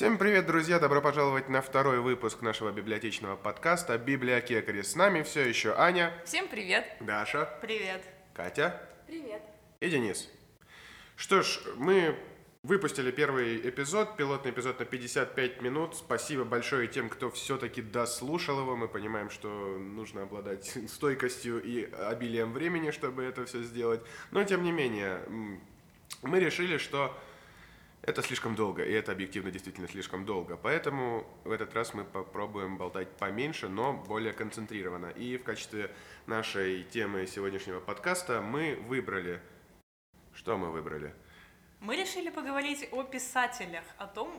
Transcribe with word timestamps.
Всем 0.00 0.16
привет, 0.16 0.46
друзья! 0.46 0.78
Добро 0.78 1.02
пожаловать 1.02 1.50
на 1.50 1.60
второй 1.60 2.00
выпуск 2.00 2.40
нашего 2.40 2.72
библиотечного 2.72 3.36
подкаста 3.36 3.98
«Библиотекари». 3.98 4.80
С 4.80 4.96
нами 4.96 5.22
все 5.22 5.46
еще 5.46 5.74
Аня, 5.76 6.10
Всем 6.24 6.48
привет! 6.48 6.86
Даша, 7.00 7.58
Привет! 7.60 8.02
Катя 8.32 8.80
Привет. 9.06 9.42
и 9.78 9.90
Денис. 9.90 10.30
Что 11.16 11.42
ж, 11.42 11.60
мы 11.76 12.16
выпустили 12.62 13.10
первый 13.10 13.58
эпизод, 13.68 14.16
пилотный 14.16 14.52
эпизод 14.52 14.78
на 14.78 14.86
55 14.86 15.60
минут. 15.60 15.94
Спасибо 15.94 16.44
большое 16.44 16.88
тем, 16.88 17.10
кто 17.10 17.30
все-таки 17.30 17.82
дослушал 17.82 18.58
его. 18.58 18.76
Мы 18.76 18.88
понимаем, 18.88 19.28
что 19.28 19.50
нужно 19.50 20.22
обладать 20.22 20.78
стойкостью 20.88 21.62
и 21.62 21.84
обилием 21.92 22.54
времени, 22.54 22.90
чтобы 22.90 23.22
это 23.22 23.44
все 23.44 23.62
сделать. 23.62 24.00
Но, 24.30 24.44
тем 24.44 24.62
не 24.62 24.72
менее, 24.72 25.20
мы 26.22 26.40
решили, 26.40 26.78
что 26.78 27.14
это 28.02 28.22
слишком 28.22 28.54
долго, 28.54 28.82
и 28.82 28.92
это 28.92 29.12
объективно 29.12 29.50
действительно 29.50 29.88
слишком 29.88 30.24
долго. 30.24 30.56
Поэтому 30.56 31.26
в 31.44 31.50
этот 31.50 31.74
раз 31.74 31.92
мы 31.94 32.04
попробуем 32.04 32.78
болтать 32.78 33.08
поменьше, 33.16 33.68
но 33.68 33.92
более 33.92 34.32
концентрированно. 34.32 35.06
И 35.10 35.36
в 35.36 35.44
качестве 35.44 35.94
нашей 36.26 36.84
темы 36.84 37.26
сегодняшнего 37.26 37.80
подкаста 37.80 38.40
мы 38.40 38.76
выбрали... 38.86 39.40
Что 40.32 40.56
мы 40.56 40.70
выбрали? 40.70 41.14
Мы 41.80 41.96
решили 41.96 42.30
поговорить 42.30 42.88
о 42.92 43.02
писателях, 43.02 43.84
о 43.98 44.06
том, 44.06 44.30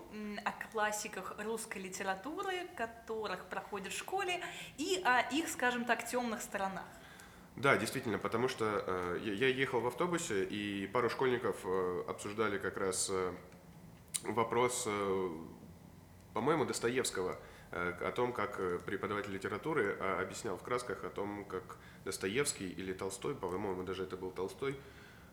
о 0.45 0.51
классиках 0.71 1.35
русской 1.39 1.79
литературы, 1.79 2.67
которых 2.75 3.45
проходят 3.45 3.91
в 3.91 3.97
школе, 3.97 4.41
и 4.77 5.01
о 5.03 5.21
их, 5.31 5.49
скажем 5.49 5.85
так, 5.85 6.07
темных 6.07 6.41
сторонах. 6.41 6.85
Да, 7.61 7.77
действительно, 7.77 8.17
потому 8.17 8.47
что 8.47 8.83
э, 8.87 9.19
я 9.21 9.47
ехал 9.47 9.81
в 9.81 9.85
автобусе, 9.85 10.43
и 10.45 10.87
пару 10.87 11.11
школьников 11.11 11.57
э, 11.63 12.03
обсуждали 12.07 12.57
как 12.57 12.75
раз 12.75 13.07
э, 13.11 13.31
вопрос, 14.23 14.85
э, 14.87 15.29
по-моему, 16.33 16.65
Достоевского, 16.65 17.37
э, 17.71 17.91
о 18.01 18.11
том, 18.13 18.33
как 18.33 18.59
э, 18.59 18.79
преподаватель 18.83 19.31
литературы 19.31 19.95
э, 19.99 20.21
объяснял 20.23 20.57
в 20.57 20.63
красках 20.63 21.03
о 21.03 21.11
том, 21.11 21.45
как 21.45 21.77
Достоевский 22.03 22.67
или 22.67 22.93
Толстой, 22.93 23.35
по-моему, 23.35 23.83
даже 23.83 24.05
это 24.05 24.17
был 24.17 24.31
Толстой, 24.31 24.75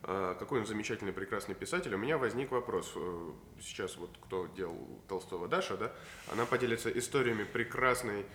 э, 0.02 0.36
какой 0.38 0.60
он 0.60 0.66
замечательный, 0.66 1.14
прекрасный 1.14 1.54
писатель. 1.54 1.94
У 1.94 1.98
меня 1.98 2.18
возник 2.18 2.50
вопрос, 2.50 2.92
э, 2.94 3.30
сейчас 3.58 3.96
вот 3.96 4.10
кто 4.22 4.48
делал 4.48 5.00
Толстого, 5.08 5.48
Даша, 5.48 5.78
да, 5.78 5.94
она 6.30 6.44
поделится 6.44 6.90
историями 6.90 7.44
прекрасной 7.44 8.26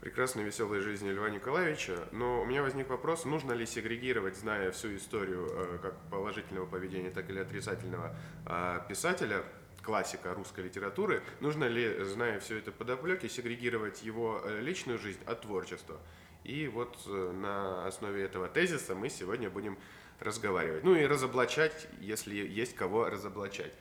прекрасной 0.00 0.44
веселой 0.44 0.80
жизни 0.80 1.10
Льва 1.10 1.28
Николаевича, 1.28 2.08
но 2.12 2.40
у 2.42 2.44
меня 2.44 2.62
возник 2.62 2.88
вопрос, 2.88 3.24
нужно 3.24 3.52
ли 3.52 3.66
сегрегировать, 3.66 4.36
зная 4.36 4.70
всю 4.70 4.96
историю 4.96 5.48
э, 5.50 5.78
как 5.82 5.98
положительного 6.10 6.66
поведения, 6.66 7.10
так 7.10 7.28
или 7.30 7.40
отрицательного 7.40 8.14
э, 8.46 8.80
писателя, 8.88 9.42
классика 9.82 10.34
русской 10.34 10.64
литературы, 10.64 11.22
нужно 11.40 11.64
ли, 11.64 12.04
зная 12.04 12.38
все 12.40 12.58
это 12.58 12.70
подоплеки, 12.70 13.26
сегрегировать 13.26 14.02
его 14.02 14.40
э, 14.44 14.60
личную 14.60 14.98
жизнь 14.98 15.20
от 15.26 15.42
творчества. 15.42 15.98
И 16.44 16.68
вот 16.68 17.04
на 17.06 17.86
основе 17.86 18.22
этого 18.22 18.48
тезиса 18.48 18.94
мы 18.94 19.10
сегодня 19.10 19.50
будем 19.50 19.76
разговаривать. 20.20 20.84
Ну 20.84 20.94
и 20.94 21.04
разоблачать, 21.04 21.88
если 22.00 22.36
есть 22.36 22.74
кого 22.74 23.10
разоблачать. 23.10 23.74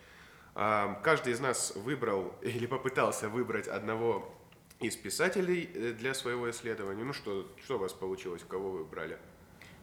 Каждый 0.54 1.34
из 1.34 1.40
нас 1.40 1.74
выбрал 1.76 2.36
или 2.42 2.66
попытался 2.66 3.30
выбрать 3.30 3.68
одного 3.68 4.37
из 4.80 4.96
писателей 4.96 5.70
э, 5.74 5.94
для 5.94 6.14
своего 6.14 6.50
исследования. 6.52 7.04
Ну 7.04 7.14
что, 7.14 7.48
что 7.64 7.76
у 7.76 7.80
вас 7.80 7.94
получилось, 7.94 8.44
кого 8.48 8.70
вы 8.70 8.86
брали? 8.86 9.18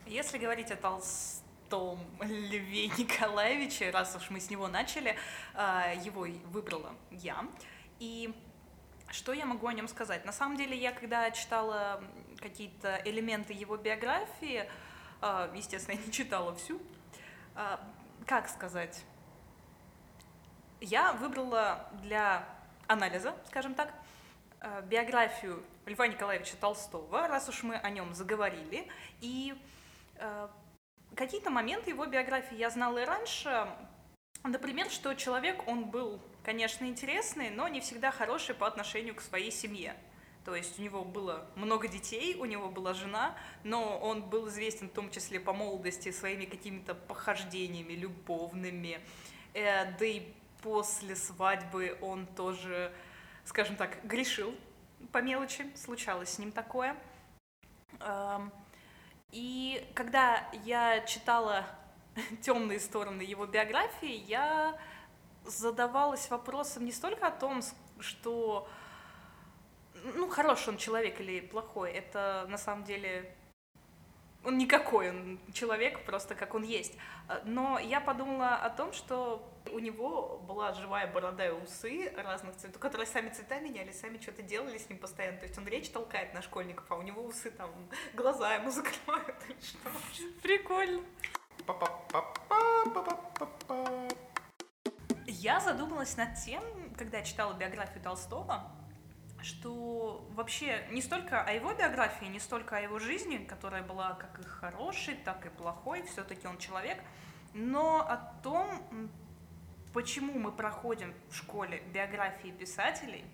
Если 0.06 0.38
говорить 0.38 0.70
о 0.70 0.76
Толстом 0.76 1.98
Льве 2.20 2.86
Николаевиче, 2.98 3.90
раз 3.90 4.14
уж 4.16 4.30
мы 4.30 4.40
с 4.40 4.50
него 4.50 4.68
начали, 4.68 5.16
а, 5.54 5.92
его 5.94 6.26
выбрала 6.46 6.94
я. 7.10 7.44
И 7.98 8.32
что 9.10 9.32
я 9.32 9.46
могу 9.46 9.66
о 9.66 9.72
нем 9.72 9.88
сказать? 9.88 10.24
На 10.24 10.32
самом 10.32 10.56
деле, 10.56 10.76
я 10.76 10.92
когда 10.92 11.30
читала 11.30 12.02
какие-то 12.38 13.00
элементы 13.04 13.52
его 13.52 13.76
биографии, 13.76 14.68
а, 15.20 15.50
естественно, 15.54 15.96
я 15.96 16.04
не 16.04 16.12
читала 16.12 16.54
всю, 16.54 16.80
как 18.26 18.48
сказать, 18.48 19.04
я 20.80 21.12
выбрала 21.12 21.88
для 22.02 22.46
анализа, 22.86 23.34
скажем 23.46 23.74
так, 23.74 23.88
э, 23.88 24.03
биографию 24.88 25.62
Льва 25.86 26.06
Николаевича 26.06 26.56
Толстого, 26.56 27.28
раз 27.28 27.48
уж 27.48 27.62
мы 27.62 27.76
о 27.76 27.90
нем 27.90 28.14
заговорили. 28.14 28.88
И 29.20 29.54
э, 30.16 30.48
какие-то 31.14 31.50
моменты 31.50 31.90
его 31.90 32.06
биографии 32.06 32.56
я 32.56 32.70
знала 32.70 32.98
и 32.98 33.04
раньше. 33.04 33.68
Например, 34.42 34.90
что 34.90 35.14
человек, 35.14 35.66
он 35.66 35.84
был, 35.84 36.20
конечно, 36.42 36.84
интересный, 36.84 37.50
но 37.50 37.68
не 37.68 37.80
всегда 37.80 38.10
хороший 38.10 38.54
по 38.54 38.66
отношению 38.66 39.14
к 39.14 39.20
своей 39.20 39.50
семье. 39.50 39.96
То 40.44 40.54
есть 40.54 40.78
у 40.78 40.82
него 40.82 41.04
было 41.04 41.46
много 41.56 41.88
детей, 41.88 42.36
у 42.36 42.44
него 42.44 42.68
была 42.68 42.92
жена, 42.92 43.34
но 43.62 43.98
он 43.98 44.22
был 44.22 44.48
известен 44.48 44.90
в 44.90 44.92
том 44.92 45.10
числе 45.10 45.40
по 45.40 45.54
молодости 45.54 46.10
своими 46.10 46.44
какими-то 46.44 46.94
похождениями 46.94 47.94
любовными. 47.94 49.00
Э, 49.54 49.92
да 49.98 50.04
и 50.04 50.22
после 50.62 51.16
свадьбы 51.16 51.96
он 52.02 52.26
тоже, 52.26 52.92
скажем 53.44 53.76
так, 53.76 54.04
грешил 54.04 54.54
по 55.12 55.18
мелочи, 55.18 55.70
случалось 55.76 56.30
с 56.30 56.38
ним 56.38 56.52
такое. 56.52 56.96
И 59.30 59.84
когда 59.94 60.48
я 60.64 61.00
читала 61.00 61.64
темные 62.42 62.80
стороны 62.80 63.22
его 63.22 63.46
биографии, 63.46 64.14
я 64.26 64.78
задавалась 65.44 66.30
вопросом 66.30 66.84
не 66.84 66.92
столько 66.92 67.26
о 67.26 67.30
том, 67.30 67.60
что 68.00 68.68
ну, 70.14 70.28
хороший 70.28 70.70
он 70.70 70.76
человек 70.76 71.20
или 71.20 71.40
плохой, 71.40 71.92
это 71.92 72.46
на 72.48 72.58
самом 72.58 72.84
деле 72.84 73.34
он 74.44 74.58
никакой, 74.58 75.10
он 75.10 75.40
человек, 75.52 76.04
просто 76.04 76.34
как 76.34 76.54
он 76.54 76.62
есть. 76.62 76.96
Но 77.44 77.78
я 77.78 78.00
подумала 78.00 78.56
о 78.56 78.70
том, 78.70 78.92
что 78.92 79.50
у 79.72 79.78
него 79.78 80.38
была 80.46 80.72
живая 80.72 81.10
борода 81.10 81.46
и 81.46 81.50
усы 81.50 82.12
разных 82.16 82.56
цветов, 82.56 82.80
которые 82.80 83.06
сами 83.06 83.30
цвета 83.30 83.60
меняли, 83.60 83.92
сами 83.92 84.18
что-то 84.18 84.42
делали 84.42 84.78
с 84.78 84.88
ним 84.88 84.98
постоянно. 84.98 85.38
То 85.38 85.46
есть 85.46 85.56
он 85.58 85.66
речь 85.66 85.88
толкает 85.88 86.34
на 86.34 86.42
школьников, 86.42 86.84
а 86.90 86.96
у 86.96 87.02
него 87.02 87.22
усы 87.22 87.50
там, 87.50 87.70
глаза 88.14 88.54
ему 88.54 88.70
закрывают. 88.70 89.36
или 89.48 89.56
что. 89.60 89.90
Прикольно. 90.42 91.02
Я 95.26 95.60
задумалась 95.60 96.16
над 96.16 96.34
тем, 96.44 96.62
когда 96.96 97.18
я 97.18 97.24
читала 97.24 97.54
биографию 97.54 98.02
Толстого, 98.02 98.70
что 99.44 100.26
вообще 100.32 100.86
не 100.90 101.02
столько 101.02 101.42
о 101.42 101.52
его 101.52 101.72
биографии, 101.74 102.24
не 102.24 102.40
столько 102.40 102.78
о 102.78 102.80
его 102.80 102.98
жизни, 102.98 103.38
которая 103.38 103.82
была 103.82 104.14
как 104.14 104.38
и 104.40 104.42
хорошей, 104.42 105.14
так 105.14 105.44
и 105.46 105.50
плохой, 105.50 106.02
все-таки 106.02 106.46
он 106.46 106.58
человек, 106.58 106.98
но 107.52 108.00
о 108.00 108.16
том, 108.42 109.10
почему 109.92 110.38
мы 110.38 110.50
проходим 110.50 111.14
в 111.28 111.36
школе 111.36 111.82
биографии 111.92 112.50
писателей, 112.50 113.24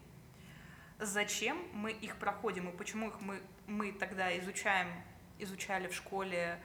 зачем 0.98 1.56
мы 1.72 1.92
их 1.92 2.16
проходим 2.16 2.68
и 2.68 2.76
почему 2.76 3.08
их 3.08 3.20
мы, 3.20 3.40
мы 3.66 3.92
тогда 3.92 4.36
изучаем, 4.38 4.88
изучали 5.38 5.88
в 5.88 5.94
школе 5.94 6.60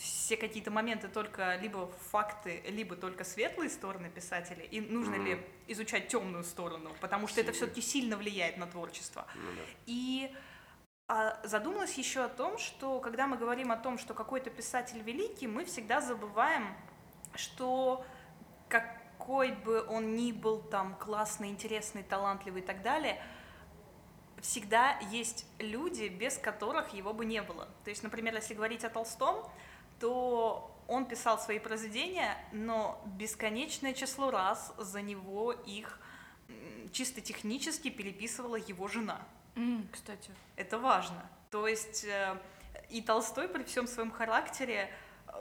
все 0.00 0.38
какие-то 0.38 0.70
моменты 0.70 1.08
только 1.08 1.56
либо 1.56 1.86
факты, 2.10 2.62
либо 2.68 2.96
только 2.96 3.22
светлые 3.22 3.68
стороны 3.68 4.08
писателя, 4.08 4.64
и 4.64 4.80
нужно 4.80 5.16
Мгм. 5.16 5.24
ли 5.26 5.46
изучать 5.68 6.08
темную 6.08 6.42
сторону, 6.44 6.90
потому 7.02 7.26
что 7.28 7.40
это 7.42 7.52
Сильно. 7.52 7.66
все-таки 7.66 7.82
сильно 7.82 8.16
влияет 8.16 8.56
на 8.56 8.66
творчество. 8.66 9.26
Ну 9.34 9.52
да. 9.54 9.62
И 9.84 10.34
а, 11.06 11.38
задумалась 11.44 11.98
еще 11.98 12.24
о 12.24 12.28
том, 12.30 12.56
что 12.56 12.98
когда 13.00 13.26
мы 13.26 13.36
говорим 13.36 13.72
о 13.72 13.76
том, 13.76 13.98
что 13.98 14.14
какой-то 14.14 14.48
писатель 14.48 15.02
великий, 15.02 15.46
мы 15.46 15.66
всегда 15.66 16.00
забываем, 16.00 16.74
что 17.34 18.02
какой 18.70 19.52
бы 19.52 19.84
он 19.86 20.16
ни 20.16 20.32
был 20.32 20.60
там 20.62 20.94
классный, 20.94 21.48
интересный, 21.50 22.04
талантливый 22.04 22.62
и 22.62 22.64
так 22.64 22.80
далее, 22.80 23.20
всегда 24.40 24.98
есть 25.10 25.46
люди, 25.58 26.08
без 26.08 26.38
которых 26.38 26.94
его 26.94 27.12
бы 27.12 27.26
не 27.26 27.42
было. 27.42 27.68
То 27.84 27.90
есть, 27.90 28.02
например, 28.02 28.34
если 28.34 28.54
говорить 28.54 28.84
о 28.84 28.88
Толстом, 28.88 29.44
то 30.00 30.74
он 30.88 31.04
писал 31.04 31.38
свои 31.38 31.58
произведения, 31.58 32.36
но 32.52 33.00
бесконечное 33.06 33.92
число 33.92 34.30
раз 34.30 34.74
за 34.76 35.02
него 35.02 35.52
их 35.52 36.00
чисто 36.92 37.20
технически 37.20 37.90
переписывала 37.90 38.56
его 38.56 38.88
жена. 38.88 39.20
М, 39.54 39.88
кстати. 39.92 40.30
Это 40.56 40.78
важно. 40.78 41.24
То 41.50 41.68
есть 41.68 42.04
э, 42.04 42.36
и 42.88 43.02
Толстой 43.02 43.48
при 43.48 43.62
всем 43.62 43.86
своем 43.86 44.10
характере 44.10 44.90
э, 45.28 45.32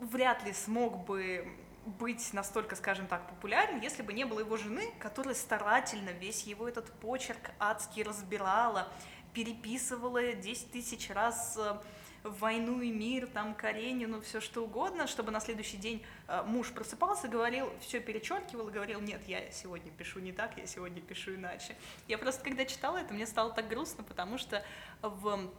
вряд 0.00 0.44
ли 0.44 0.52
смог 0.52 1.06
бы 1.06 1.48
быть 1.86 2.32
настолько, 2.34 2.76
скажем 2.76 3.06
так, 3.06 3.26
популярен, 3.28 3.80
если 3.80 4.02
бы 4.02 4.12
не 4.12 4.24
было 4.24 4.40
его 4.40 4.56
жены, 4.58 4.92
которая 4.98 5.34
старательно 5.34 6.10
весь 6.10 6.42
его 6.42 6.68
этот 6.68 6.92
почерк 7.00 7.50
адски 7.58 8.00
разбирала, 8.00 8.88
переписывала 9.32 10.34
10 10.34 10.70
тысяч 10.70 11.08
раз 11.10 11.56
э, 11.58 11.78
в 12.22 12.40
войну 12.40 12.80
и 12.80 12.90
мир, 12.90 13.26
там, 13.26 13.54
Каренину, 13.54 14.20
все 14.20 14.40
что 14.40 14.64
угодно, 14.64 15.06
чтобы 15.06 15.30
на 15.30 15.40
следующий 15.40 15.76
день 15.76 16.04
э, 16.26 16.42
муж 16.44 16.72
просыпался, 16.72 17.28
говорил, 17.28 17.70
все 17.80 18.00
перечеркивал 18.00 18.68
и 18.68 18.72
говорил, 18.72 19.00
нет, 19.00 19.20
я 19.26 19.50
сегодня 19.50 19.90
пишу 19.92 20.20
не 20.20 20.32
так, 20.32 20.56
я 20.56 20.66
сегодня 20.66 21.00
пишу 21.00 21.34
иначе. 21.34 21.76
Я 22.06 22.18
просто, 22.18 22.42
когда 22.42 22.64
читала 22.64 22.98
это, 22.98 23.14
мне 23.14 23.26
стало 23.26 23.52
так 23.52 23.68
грустно, 23.68 24.04
потому 24.04 24.38
что 24.38 24.64
в 25.02 25.50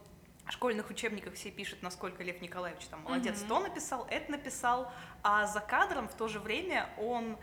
школьных 0.48 0.90
учебниках 0.90 1.34
все 1.34 1.50
пишут, 1.50 1.82
насколько 1.82 2.22
Лев 2.22 2.40
Николаевич 2.40 2.84
там 2.86 3.02
молодец, 3.02 3.42
mm-hmm. 3.42 3.48
то 3.48 3.60
написал, 3.60 4.06
это 4.10 4.30
написал, 4.30 4.92
а 5.22 5.46
за 5.46 5.60
кадром 5.60 6.08
в 6.08 6.14
то 6.14 6.28
же 6.28 6.40
время 6.40 6.88
он 6.98 7.36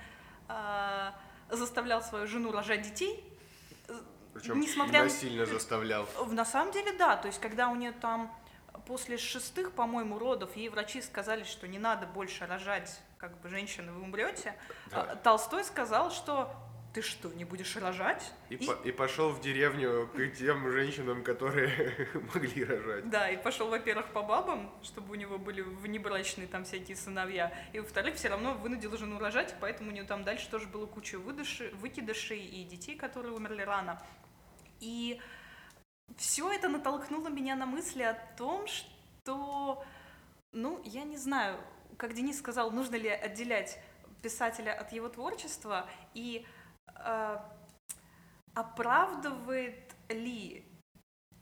э, 0.47 1.11
заставлял 1.49 2.01
свою 2.01 2.27
жену 2.27 2.51
рожать 2.51 2.83
детей, 2.83 3.23
причем 4.37 4.59
Несмотря... 4.59 5.03
насильно 5.03 5.45
заставлял. 5.47 6.07
На 6.27 6.45
самом 6.45 6.71
деле, 6.71 6.93
да. 6.93 7.17
То 7.17 7.27
есть, 7.27 7.39
когда 7.41 7.69
у 7.69 7.75
нее 7.75 7.91
там 7.91 8.31
после 8.87 9.17
шестых, 9.17 9.73
по-моему, 9.73 10.17
родов 10.17 10.55
ей 10.55 10.69
врачи 10.69 11.01
сказали, 11.01 11.43
что 11.43 11.67
не 11.67 11.77
надо 11.77 12.07
больше 12.07 12.45
рожать, 12.45 12.99
как 13.17 13.39
бы, 13.41 13.49
женщины, 13.49 13.91
вы 13.91 14.01
умрете, 14.01 14.55
да. 14.89 15.03
А, 15.03 15.15
Толстой 15.17 15.65
сказал, 15.65 16.09
что 16.09 16.55
ты 16.93 17.01
что, 17.01 17.27
не 17.29 17.43
будешь 17.43 17.75
рожать? 17.75 18.31
И, 18.49 18.55
и... 18.55 18.65
По 18.65 18.71
и 18.71 18.91
пошел 18.91 19.29
в 19.29 19.41
деревню 19.41 20.09
к 20.15 20.35
тем 20.35 20.71
женщинам, 20.71 21.21
которые 21.21 22.09
могли 22.33 22.63
рожать. 22.63 23.09
Да, 23.09 23.29
и 23.29 23.37
пошел, 23.37 23.69
во-первых, 23.69 24.07
по 24.13 24.23
бабам, 24.23 24.73
чтобы 24.81 25.11
у 25.11 25.15
него 25.15 25.37
были 25.37 25.61
внебрачные 25.61 26.47
там 26.47 26.63
всякие 26.63 26.95
сыновья, 26.95 27.53
и, 27.73 27.79
во-вторых, 27.79 28.15
все 28.15 28.29
равно 28.29 28.53
вынудил 28.53 28.97
жену 28.97 29.19
рожать, 29.19 29.53
поэтому 29.59 29.89
у 29.89 29.93
нее 29.93 30.05
там 30.05 30.23
дальше 30.23 30.49
тоже 30.49 30.67
было 30.67 30.85
куча 30.85 31.19
выдыши, 31.19 31.71
выкидышей 31.81 32.43
и 32.43 32.63
детей, 32.63 32.95
которые 32.95 33.33
умерли 33.33 33.61
рано. 33.61 34.01
И 34.79 35.19
все 36.15 36.51
это 36.51 36.69
натолкнуло 36.69 37.27
меня 37.27 37.55
на 37.55 37.65
мысли 37.65 38.03
о 38.03 38.13
том, 38.37 38.65
что, 38.67 39.83
ну, 40.53 40.81
я 40.83 41.03
не 41.03 41.17
знаю, 41.17 41.59
как 41.97 42.13
Денис 42.13 42.37
сказал, 42.37 42.71
нужно 42.71 42.95
ли 42.95 43.09
отделять 43.09 43.79
писателя 44.21 44.73
от 44.73 44.91
его 44.91 45.09
творчества 45.09 45.87
и 46.13 46.45
э, 46.95 47.37
оправдывает 48.53 49.93
ли 50.09 50.65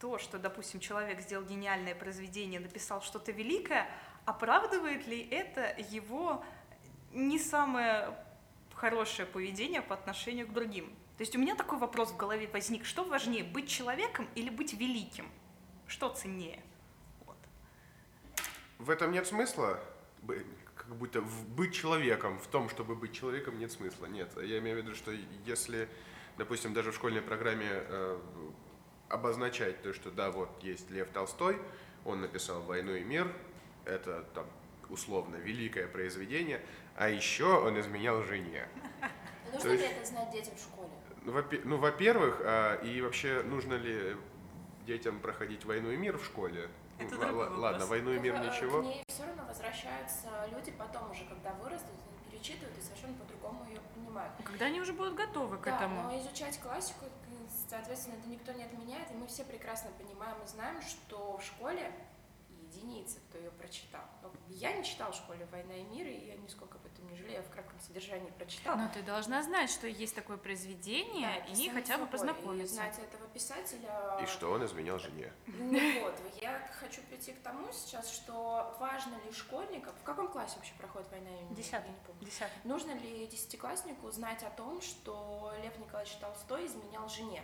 то, 0.00 0.18
что, 0.18 0.38
допустим, 0.38 0.80
человек 0.80 1.20
сделал 1.20 1.44
гениальное 1.44 1.94
произведение, 1.94 2.60
написал 2.60 3.00
что-то 3.00 3.32
великое, 3.32 3.88
оправдывает 4.24 5.06
ли 5.06 5.26
это 5.30 5.74
его 5.90 6.44
не 7.12 7.38
самое 7.38 8.14
хорошее 8.74 9.26
поведение 9.26 9.80
по 9.80 9.94
отношению 9.94 10.46
к 10.46 10.52
другим? 10.52 10.94
То 11.16 11.22
есть 11.22 11.34
у 11.34 11.38
меня 11.38 11.54
такой 11.54 11.78
вопрос 11.78 12.10
в 12.10 12.16
голове 12.16 12.48
возник, 12.52 12.84
что 12.84 13.02
важнее, 13.04 13.42
быть 13.42 13.68
человеком 13.68 14.28
или 14.34 14.50
быть 14.50 14.74
великим? 14.74 15.30
Что 15.86 16.10
ценнее? 16.10 16.62
Вот. 17.24 17.36
В 18.78 18.90
этом 18.90 19.12
нет 19.12 19.26
смысла, 19.26 19.80
как 20.74 20.94
будто 20.94 21.22
быть 21.22 21.74
человеком, 21.74 22.38
в 22.38 22.46
том, 22.48 22.68
чтобы 22.68 22.94
быть 22.94 23.12
человеком, 23.12 23.58
нет 23.58 23.72
смысла. 23.72 24.06
Нет, 24.06 24.30
я 24.42 24.58
имею 24.58 24.76
в 24.76 24.84
виду, 24.84 24.94
что 24.94 25.10
если, 25.46 25.88
допустим, 26.36 26.74
даже 26.74 26.92
в 26.92 26.94
школьной 26.94 27.22
программе 27.22 27.68
э, 27.70 28.20
обозначать 29.08 29.82
то, 29.82 29.94
что 29.94 30.10
да, 30.10 30.30
вот 30.30 30.50
есть 30.62 30.90
Лев 30.90 31.08
Толстой, 31.10 31.58
он 32.04 32.20
написал 32.20 32.60
«Войну 32.62 32.94
и 32.94 33.02
мир», 33.02 33.32
это 33.86 34.22
там 34.34 34.46
условно 34.90 35.36
великое 35.36 35.88
произведение, 35.88 36.60
а 36.94 37.08
еще 37.08 37.58
он 37.58 37.80
изменял 37.80 38.22
жене. 38.22 38.68
Нужно 39.52 39.70
ли 39.70 39.84
это 39.84 40.04
знать 40.04 40.30
детям 40.32 40.54
в 40.54 40.60
школе? 40.60 40.75
Ну, 41.26 41.76
во-первых, 41.78 42.40
а, 42.44 42.76
и 42.76 43.00
вообще 43.00 43.42
нужно 43.42 43.74
ли 43.74 44.16
детям 44.86 45.18
проходить 45.18 45.64
войну 45.64 45.90
и 45.90 45.96
мир 45.96 46.18
в 46.18 46.24
школе? 46.24 46.68
Это 46.98 47.14
ну, 47.16 47.36
ладно, 47.38 47.58
вопрос. 47.58 47.88
войну 47.88 48.12
и 48.12 48.18
мир 48.18 48.34
к, 48.34 48.44
ничего. 48.44 48.80
К 48.80 48.84
ней 48.84 49.02
все 49.08 49.26
равно 49.26 49.44
возвращаются 49.46 50.28
люди 50.52 50.70
потом 50.70 51.10
уже, 51.10 51.24
когда 51.24 51.52
вырастут, 51.54 51.90
перечитывают 52.30 52.78
и 52.78 52.80
совершенно 52.80 53.14
по-другому 53.14 53.66
ее 53.68 53.80
понимают. 53.94 54.32
Когда 54.44 54.66
они 54.66 54.80
уже 54.80 54.92
будут 54.92 55.14
готовы 55.14 55.58
к 55.58 55.64
да, 55.64 55.76
этому. 55.76 56.02
но 56.04 56.18
изучать 56.20 56.58
классику, 56.60 57.06
соответственно, 57.68 58.14
это 58.14 58.28
никто 58.28 58.52
не 58.52 58.64
отменяет, 58.64 59.10
и 59.10 59.14
мы 59.14 59.26
все 59.26 59.44
прекрасно 59.44 59.90
понимаем 59.98 60.36
и 60.44 60.46
знаем, 60.46 60.80
что 60.80 61.36
в 61.36 61.44
школе 61.44 61.92
единицы, 62.76 63.20
кто 63.28 63.38
ее 63.38 63.50
прочитал. 63.50 64.02
Я 64.48 64.72
не 64.72 64.84
читал 64.84 65.12
в 65.12 65.16
школе 65.16 65.46
«Война 65.50 65.74
и 65.76 65.82
мир», 65.84 66.06
и 66.06 66.26
я 66.26 66.36
нисколько 66.36 66.78
об 66.78 66.86
этом 66.86 67.06
не 67.08 67.16
жалею, 67.16 67.36
я 67.36 67.42
в 67.42 67.50
кратком 67.50 67.78
содержании 67.80 68.30
прочитала. 68.30 68.76
Но 68.76 68.88
ты 68.92 69.02
должна 69.02 69.42
знать, 69.42 69.70
что 69.70 69.86
есть 69.86 70.14
такое 70.14 70.36
произведение, 70.36 71.44
да, 71.46 71.52
и 71.52 71.68
хотя 71.70 71.98
бы 71.98 72.06
познакомиться. 72.06 72.74
И 72.74 72.76
знать 72.76 72.98
этого 72.98 73.26
писателя. 73.28 74.18
И 74.22 74.26
что 74.26 74.50
он 74.50 74.64
изменял 74.64 74.98
жене. 74.98 75.32
Ну 75.46 76.02
вот, 76.02 76.14
я 76.40 76.70
хочу 76.80 77.00
прийти 77.02 77.32
к 77.32 77.40
тому 77.42 77.72
сейчас, 77.72 78.10
что 78.10 78.76
важно 78.78 79.14
ли 79.24 79.32
школьникам, 79.32 79.94
в 79.94 80.02
каком 80.02 80.28
классе 80.28 80.56
вообще 80.56 80.74
проходит 80.74 81.10
«Война 81.10 81.30
и 81.30 81.42
мир»? 81.44 81.56
Десятый. 81.56 81.92
Десятый. 82.20 82.58
Нужно 82.64 82.92
ли 82.92 83.26
десятикласснику 83.26 84.10
знать 84.10 84.42
о 84.42 84.50
том, 84.50 84.80
что 84.80 85.52
Лев 85.62 85.76
Николаевич 85.78 86.14
Толстой 86.16 86.66
изменял 86.66 87.08
жене? 87.08 87.42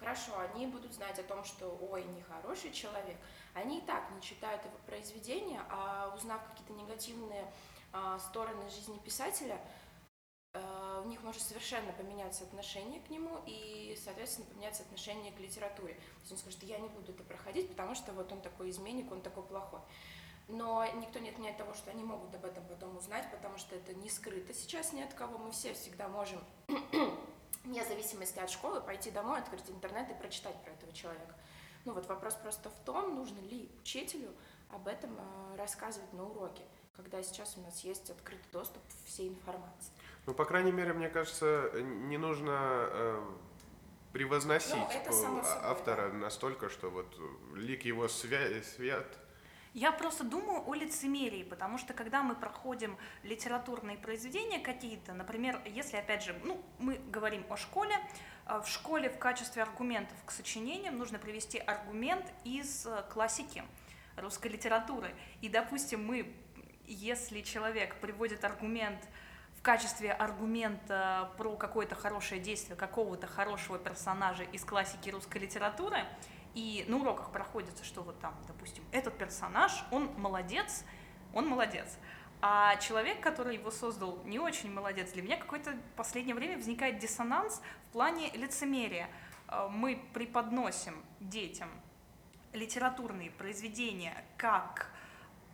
Хорошо, 0.00 0.32
они 0.38 0.66
будут 0.66 0.94
знать 0.94 1.18
о 1.18 1.22
том, 1.22 1.44
что 1.44 1.78
ой, 1.90 2.02
нехороший 2.04 2.72
человек. 2.72 3.18
Они 3.52 3.78
и 3.78 3.82
так 3.82 4.10
не 4.12 4.22
читают 4.22 4.64
его 4.64 4.78
произведения, 4.86 5.62
а 5.68 6.10
узнав 6.16 6.42
какие-то 6.48 6.72
негативные 6.72 7.52
а, 7.92 8.18
стороны 8.18 8.68
жизни 8.70 8.96
писателя, 8.98 9.60
а, 10.54 11.02
у 11.04 11.08
них 11.08 11.22
может 11.22 11.42
совершенно 11.42 11.92
поменяться 11.92 12.44
отношение 12.44 13.00
к 13.00 13.10
нему 13.10 13.42
и, 13.46 13.94
соответственно, 14.02 14.46
поменяться 14.46 14.84
отношение 14.84 15.32
к 15.32 15.38
литературе. 15.38 15.92
То 15.92 16.20
есть 16.20 16.32
он 16.32 16.38
скажет, 16.38 16.62
я 16.62 16.78
не 16.78 16.88
буду 16.88 17.12
это 17.12 17.22
проходить, 17.22 17.68
потому 17.68 17.94
что 17.94 18.14
вот 18.14 18.32
он 18.32 18.40
такой 18.40 18.70
изменник, 18.70 19.12
он 19.12 19.20
такой 19.20 19.42
плохой. 19.42 19.80
Но 20.48 20.84
никто 20.96 21.18
не 21.18 21.28
отменяет 21.28 21.58
того, 21.58 21.74
что 21.74 21.90
они 21.90 22.02
могут 22.02 22.34
об 22.34 22.46
этом 22.46 22.66
потом 22.66 22.96
узнать, 22.96 23.30
потому 23.30 23.58
что 23.58 23.76
это 23.76 23.92
не 23.92 24.08
скрыто 24.08 24.54
сейчас 24.54 24.94
ни 24.94 25.02
от 25.02 25.12
кого. 25.12 25.36
Мы 25.36 25.52
все 25.52 25.74
всегда 25.74 26.08
можем 26.08 26.42
вне 27.64 27.84
зависимости 27.84 28.38
от 28.38 28.50
школы, 28.50 28.80
пойти 28.80 29.10
домой, 29.10 29.38
открыть 29.38 29.68
интернет 29.68 30.10
и 30.10 30.14
прочитать 30.14 30.60
про 30.62 30.72
этого 30.72 30.92
человека. 30.92 31.34
Ну 31.84 31.92
вот 31.92 32.06
вопрос 32.08 32.34
просто 32.34 32.68
в 32.70 32.84
том, 32.84 33.14
нужно 33.14 33.40
ли 33.40 33.70
учителю 33.80 34.30
об 34.70 34.86
этом 34.86 35.16
э, 35.18 35.56
рассказывать 35.56 36.12
на 36.12 36.24
уроке, 36.24 36.62
когда 36.94 37.22
сейчас 37.22 37.56
у 37.56 37.60
нас 37.62 37.82
есть 37.84 38.10
открытый 38.10 38.46
доступ 38.52 38.82
к 38.82 39.06
всей 39.06 39.28
информации. 39.28 39.92
Ну, 40.26 40.34
по 40.34 40.44
крайней 40.44 40.72
мере, 40.72 40.92
мне 40.92 41.08
кажется, 41.08 41.70
не 41.74 42.18
нужно 42.18 42.50
э, 42.52 43.30
превозносить 44.12 44.74
ну, 44.74 45.42
автора 45.62 46.10
да. 46.10 46.14
настолько, 46.14 46.68
что 46.68 46.90
вот 46.90 47.06
лик 47.54 47.84
его 47.84 48.06
свя- 48.06 48.62
свят, 48.62 49.06
я 49.72 49.92
просто 49.92 50.24
думаю 50.24 50.68
о 50.68 50.74
лицемерии, 50.74 51.44
потому 51.44 51.78
что 51.78 51.94
когда 51.94 52.22
мы 52.22 52.34
проходим 52.34 52.96
литературные 53.22 53.96
произведения 53.96 54.58
какие-то, 54.58 55.12
например, 55.12 55.60
если 55.64 55.96
опять 55.96 56.24
же, 56.24 56.34
ну, 56.42 56.60
мы 56.78 57.00
говорим 57.10 57.44
о 57.48 57.56
школе, 57.56 57.94
э, 58.46 58.60
в 58.60 58.66
школе 58.66 59.08
в 59.08 59.18
качестве 59.18 59.62
аргументов 59.62 60.16
к 60.26 60.32
сочинениям 60.32 60.98
нужно 60.98 61.18
привести 61.18 61.58
аргумент 61.58 62.26
из 62.42 62.86
э, 62.86 63.04
классики 63.10 63.62
русской 64.16 64.48
литературы. 64.48 65.14
И, 65.40 65.48
допустим, 65.48 66.04
мы, 66.04 66.34
если 66.86 67.40
человек 67.42 67.94
приводит 68.00 68.44
аргумент 68.44 69.00
в 69.56 69.62
качестве 69.62 70.12
аргумента 70.12 71.30
про 71.36 71.54
какое-то 71.54 71.94
хорошее 71.94 72.40
действие 72.40 72.76
какого-то 72.76 73.26
хорошего 73.26 73.78
персонажа 73.78 74.42
из 74.42 74.64
классики 74.64 75.10
русской 75.10 75.38
литературы, 75.38 76.06
и 76.54 76.84
на 76.88 76.96
уроках 76.96 77.30
проходится, 77.30 77.84
что 77.84 78.02
вот 78.02 78.18
там, 78.20 78.34
допустим, 78.46 78.84
этот 78.92 79.16
персонаж, 79.16 79.84
он 79.90 80.10
молодец, 80.16 80.84
он 81.32 81.46
молодец. 81.46 81.96
А 82.42 82.76
человек, 82.76 83.20
который 83.20 83.56
его 83.56 83.70
создал, 83.70 84.18
не 84.24 84.38
очень 84.38 84.72
молодец. 84.72 85.12
Для 85.12 85.22
меня 85.22 85.36
какое-то 85.36 85.76
последнее 85.96 86.34
время 86.34 86.56
возникает 86.56 86.98
диссонанс 86.98 87.60
в 87.88 87.92
плане 87.92 88.30
лицемерия. 88.30 89.08
Э, 89.48 89.68
мы 89.70 90.02
преподносим 90.14 90.94
детям 91.20 91.68
литературные 92.52 93.30
произведения 93.30 94.24
как 94.36 94.90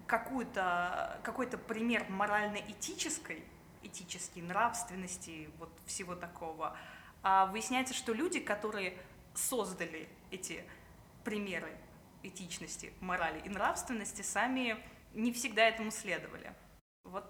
какую-то, 0.07 1.21
какой-то 1.25 1.59
пример 1.59 2.07
морально-этической, 2.09 3.45
этической 3.83 4.43
нравственности, 4.43 5.50
вот 5.59 5.71
всего 5.87 6.15
такого. 6.15 6.76
А 7.23 7.47
выясняется, 7.47 7.93
что 7.93 8.12
люди, 8.12 8.38
которые 8.38 8.97
создали 9.35 10.09
эти 10.31 10.65
примеры 11.26 11.76
этичности, 12.23 12.92
морали 13.00 13.40
и 13.45 13.49
нравственности 13.49 14.23
сами 14.23 14.76
не 15.12 15.33
всегда 15.33 15.68
этому 15.68 15.90
следовали. 15.90 16.54
Вот 17.02 17.25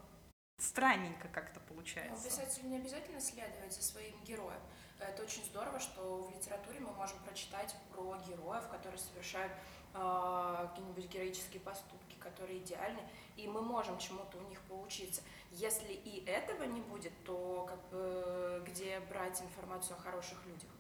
странненько 0.59 1.29
как-то 1.29 1.61
получается. 1.61 2.23
Но 2.23 2.31
писателю 2.31 2.69
не 2.69 2.77
обязательно 2.77 3.21
следовать 3.21 3.73
за 3.73 3.83
своим 3.83 4.15
героем. 4.25 4.61
Это 4.99 5.23
очень 5.23 5.43
здорово, 5.45 5.81
что 5.81 6.25
в 6.25 6.37
литературе 6.37 6.81
мы 6.81 6.93
можем 6.93 7.19
прочитать 7.21 7.75
про 7.91 8.19
героев, 8.29 8.69
которые 8.69 8.99
совершают 8.99 9.53
э, 9.95 10.69
какие-нибудь 10.69 11.07
героические 11.09 11.61
поступки, 11.61 12.17
которые 12.17 12.59
идеальны, 12.59 13.01
и 13.37 13.49
мы 13.49 13.63
можем 13.63 13.99
чему-то 13.99 14.37
у 14.37 14.49
них 14.49 14.61
поучиться. 14.63 15.23
Если 15.53 15.93
и 15.93 16.23
этого 16.27 16.65
не 16.65 16.83
будет, 16.83 17.13
то 17.25 17.67
как 17.67 17.83
бы 17.89 18.63
где 18.67 19.01
брать 19.01 19.41
информацию 19.41 19.97
о 19.97 20.01
хороших 20.01 20.45
людях? 20.45 20.71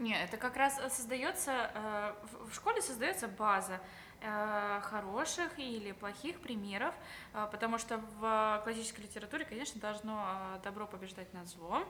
Нет, 0.00 0.18
это 0.24 0.38
как 0.38 0.56
раз 0.56 0.80
создается, 0.96 1.70
э, 1.74 2.14
в 2.50 2.54
школе 2.54 2.80
создается 2.80 3.28
база. 3.28 3.80
э, 4.22 4.80
хороших 4.82 5.58
или 5.58 5.92
плохих 5.92 6.40
примеров, 6.40 6.94
э, 7.32 7.48
потому 7.50 7.78
что 7.78 7.98
в 8.18 8.60
классической 8.64 9.00
литературе, 9.02 9.44
конечно, 9.44 9.80
должно 9.80 10.26
э, 10.56 10.60
добро 10.62 10.86
побеждать 10.86 11.32
над 11.32 11.48
злом. 11.48 11.84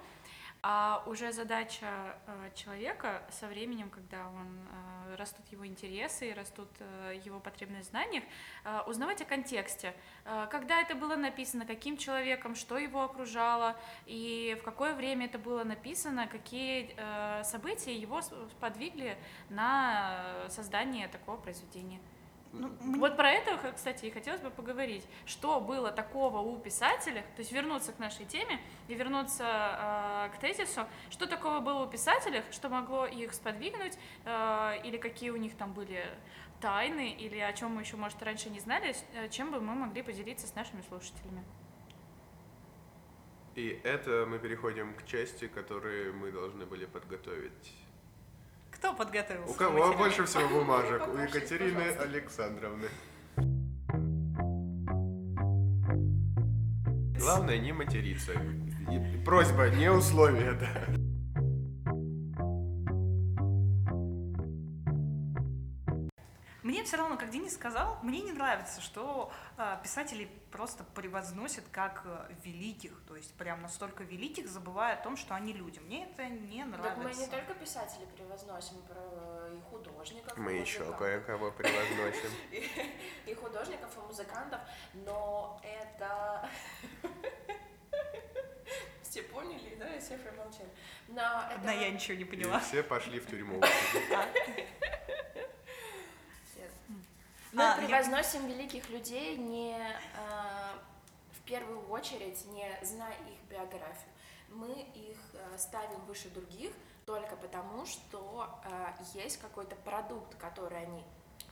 А 0.62 1.02
уже 1.07 1.33
задача 1.33 1.87
э, 2.26 2.50
человека 2.55 3.23
со 3.31 3.47
временем, 3.47 3.88
когда 3.88 4.29
он 4.29 4.59
э, 5.11 5.14
растут 5.17 5.47
его 5.50 5.67
интересы, 5.67 6.35
растут 6.35 6.69
э, 6.81 7.19
его 7.25 7.40
потребность 7.40 7.88
в 7.88 7.90
знаниях, 7.90 8.25
узнавать 8.87 9.23
о 9.23 9.25
контексте, 9.25 9.95
когда 10.50 10.81
это 10.81 10.95
было 10.95 11.17
написано, 11.17 11.64
каким 11.64 11.97
человеком, 11.97 12.55
что 12.55 12.76
его 12.79 13.02
окружало 13.02 13.76
и 14.07 14.57
в 14.61 14.64
какое 14.64 14.95
время 14.95 15.26
это 15.26 15.38
было 15.38 15.64
написано, 15.64 16.26
какие 16.26 16.95
события 17.43 17.95
его 17.95 18.21
сподвигли 18.23 19.17
на 19.49 20.47
создание 20.49 21.09
такого 21.09 21.37
произведения. 21.37 22.00
Ну, 22.52 22.69
Вот 22.99 23.16
про 23.16 23.30
это, 23.30 23.73
кстати, 23.73 24.07
и 24.07 24.11
хотелось 24.11 24.40
бы 24.40 24.50
поговорить. 24.50 25.07
Что 25.25 25.61
было 25.61 25.92
такого 25.92 26.38
у 26.38 26.59
писателя, 26.59 27.23
то 27.37 27.40
есть 27.40 27.52
вернуться 27.52 27.92
к 27.92 27.99
нашей 28.00 28.25
теме 28.26 28.61
и 28.88 28.95
вернуться 28.95 29.45
э, 29.45 30.37
к 30.37 30.40
тезису, 30.40 30.87
что 31.11 31.26
такого 31.26 31.61
было 31.61 31.85
у 31.85 31.88
писателей, 31.88 32.42
что 32.50 32.69
могло 32.69 33.07
их 33.07 33.35
сподвигнуть, 33.35 33.97
э, 34.25 34.80
или 34.85 34.97
какие 34.97 35.30
у 35.30 35.37
них 35.37 35.57
там 35.57 35.73
были 35.73 36.04
тайны, 36.61 37.12
или 37.12 37.38
о 37.38 37.52
чем 37.52 37.76
мы 37.76 37.83
еще, 37.83 37.97
может, 37.97 38.21
раньше 38.23 38.50
не 38.50 38.59
знали, 38.59 38.97
э, 39.14 39.28
чем 39.28 39.52
бы 39.52 39.61
мы 39.61 39.75
могли 39.75 40.02
поделиться 40.02 40.49
с 40.49 40.54
нашими 40.57 40.83
слушателями. 40.83 41.45
И 43.54 43.80
это 43.85 44.26
мы 44.28 44.38
переходим 44.38 44.95
к 44.95 45.07
части, 45.07 45.47
которую 45.47 46.14
мы 46.14 46.33
должны 46.33 46.66
были 46.66 46.87
подготовить. 46.87 47.75
Кто 48.90 49.04
подготовил? 49.04 49.49
У 49.49 49.54
кого 49.54 49.78
материал? 49.78 49.99
больше 49.99 50.25
всего 50.25 50.49
бумажек? 50.49 51.06
У 51.06 51.16
Екатерины. 51.16 51.82
Александровны. 52.00 52.88
Главное 57.16 57.59
не 57.59 57.73
материться. 57.73 58.32
И 58.32 59.25
Просьба, 59.25 59.68
не 59.68 59.88
условие, 59.92 60.54
да. 60.54 61.00
Как 67.20 67.30
Денис 67.30 67.54
сказал, 67.54 67.98
мне 68.02 68.22
не 68.22 68.32
нравится, 68.32 68.80
что 68.80 69.30
э, 69.58 69.76
писатели 69.82 70.30
просто 70.50 70.84
превозносят 70.84 71.64
как 71.70 72.00
э, 72.06 72.32
великих, 72.44 72.92
то 73.06 73.14
есть 73.14 73.34
прям 73.34 73.60
настолько 73.60 74.04
великих, 74.04 74.48
забывая 74.48 74.94
о 74.94 75.02
том, 75.02 75.18
что 75.18 75.34
они 75.34 75.52
люди. 75.52 75.78
Мне 75.80 76.06
это 76.06 76.24
не 76.26 76.62
Так 76.62 76.70
нравится. 76.96 77.02
мы 77.02 77.14
не 77.14 77.26
только 77.26 77.52
писателей 77.52 78.06
превозносим, 78.16 78.78
и 78.78 79.60
художников, 79.70 80.36
и 80.36 80.40
Мы 80.40 80.52
еще 80.52 80.78
музыкантов. 80.78 80.98
кое-кого 80.98 81.50
превозносим. 81.50 82.30
и, 82.52 83.30
и 83.30 83.34
художников, 83.34 83.94
и 83.98 84.00
музыкантов, 84.00 84.60
но 84.94 85.60
это... 85.62 86.48
Все 89.02 89.22
поняли, 89.24 89.74
да, 89.74 89.98
все 89.98 90.16
промолчали. 90.18 90.70
Но 91.08 91.20
это... 91.20 91.54
Одна 91.56 91.72
я 91.72 91.90
ничего 91.90 92.16
не 92.16 92.22
И 92.22 92.24
поняла. 92.24 92.60
все 92.60 92.84
пошли 92.84 93.18
в 93.18 93.26
тюрьму. 93.26 93.60
Мы 97.52 97.62
А, 97.64 97.76
я- 97.80 97.87
превозносим 97.87 98.47
великих 98.47 98.88
людей 98.90 99.37
не 99.37 99.76
э, 99.76 100.78
в 101.33 101.40
первую 101.42 101.88
очередь, 101.88 102.45
не 102.47 102.69
зная 102.83 103.14
их 103.28 103.40
биографию. 103.50 104.11
Мы 104.50 104.83
их 104.95 105.16
э, 105.35 105.59
ставим 105.59 106.00
выше 106.07 106.28
других 106.30 106.73
только 107.07 107.37
потому, 107.37 107.87
что 107.87 108.61
э, 108.64 108.92
есть 109.14 109.38
какой-то 109.38 109.75
продукт, 109.76 110.35
который 110.37 110.80
они 110.83 111.02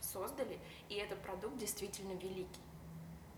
создали, 0.01 0.57
и 0.87 0.95
этот 0.95 1.21
продукт 1.21 1.57
действительно 1.57 2.13
великий. 2.13 2.61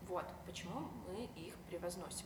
Вот 0.07 0.25
почему 0.45 0.81
мы 1.07 1.25
их 1.35 1.55
превозносим. 1.69 2.25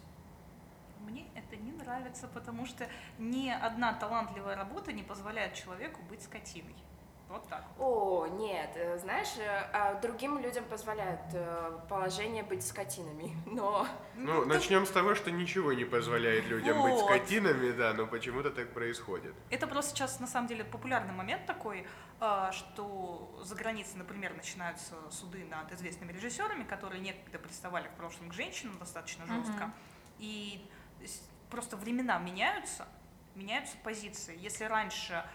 Мне 1.00 1.28
это 1.36 1.56
не 1.56 1.72
нравится, 1.72 2.28
потому 2.28 2.66
что 2.66 2.90
ни 3.20 3.50
одна 3.50 3.94
талантливая 3.94 4.56
работа 4.56 4.92
не 4.92 5.04
позволяет 5.04 5.54
человеку 5.54 6.02
быть 6.10 6.24
скотиной. 6.24 6.76
Вот 7.28 7.48
так. 7.50 7.64
О, 7.80 8.28
нет, 8.28 8.70
э, 8.76 8.98
знаешь, 9.00 9.36
э, 9.38 9.70
а 9.74 9.96
другим 9.96 10.38
людям 10.40 10.64
позволяют 10.66 11.22
э, 11.34 11.80
положение 11.90 12.44
быть 12.44 12.66
скотинами, 12.66 13.36
но 13.48 13.88
Ну, 14.16 14.46
начнем 14.46 14.86
с 14.86 14.92
того, 14.92 15.16
что 15.16 15.32
ничего 15.32 15.74
не 15.74 15.86
позволяет 15.86 16.46
людям 16.46 16.82
быть 16.84 16.94
Вот. 16.94 17.06
скотинами, 17.06 17.72
да, 17.72 17.94
но 17.94 18.06
почему-то 18.06 18.52
так 18.52 18.72
происходит. 18.74 19.34
Это 19.50 19.66
просто 19.66 19.96
сейчас, 19.96 20.20
на 20.20 20.28
самом 20.28 20.48
деле, 20.48 20.64
популярный 20.64 21.14
момент 21.14 21.46
такой, 21.48 21.88
а, 22.20 22.52
что 22.52 23.42
за 23.44 23.56
границей, 23.56 23.98
например, 23.98 24.34
начинаются 24.36 24.94
суды 25.10 25.46
над 25.46 25.72
известными 25.74 26.12
режиссерами, 26.12 26.64
которые 26.64 27.02
некогда 27.02 27.40
приставали 27.40 27.88
в 27.88 27.92
прошлом 27.98 28.30
к 28.30 28.34
женщинам 28.34 28.78
достаточно 28.78 29.26
жестко. 29.26 29.72
И 30.20 30.64
с- 31.04 31.28
просто 31.50 31.76
времена 31.76 32.20
меняются, 32.20 32.88
меняются 33.34 33.76
позиции. 33.84 34.38
Если 34.40 34.64
раньше 34.66 35.26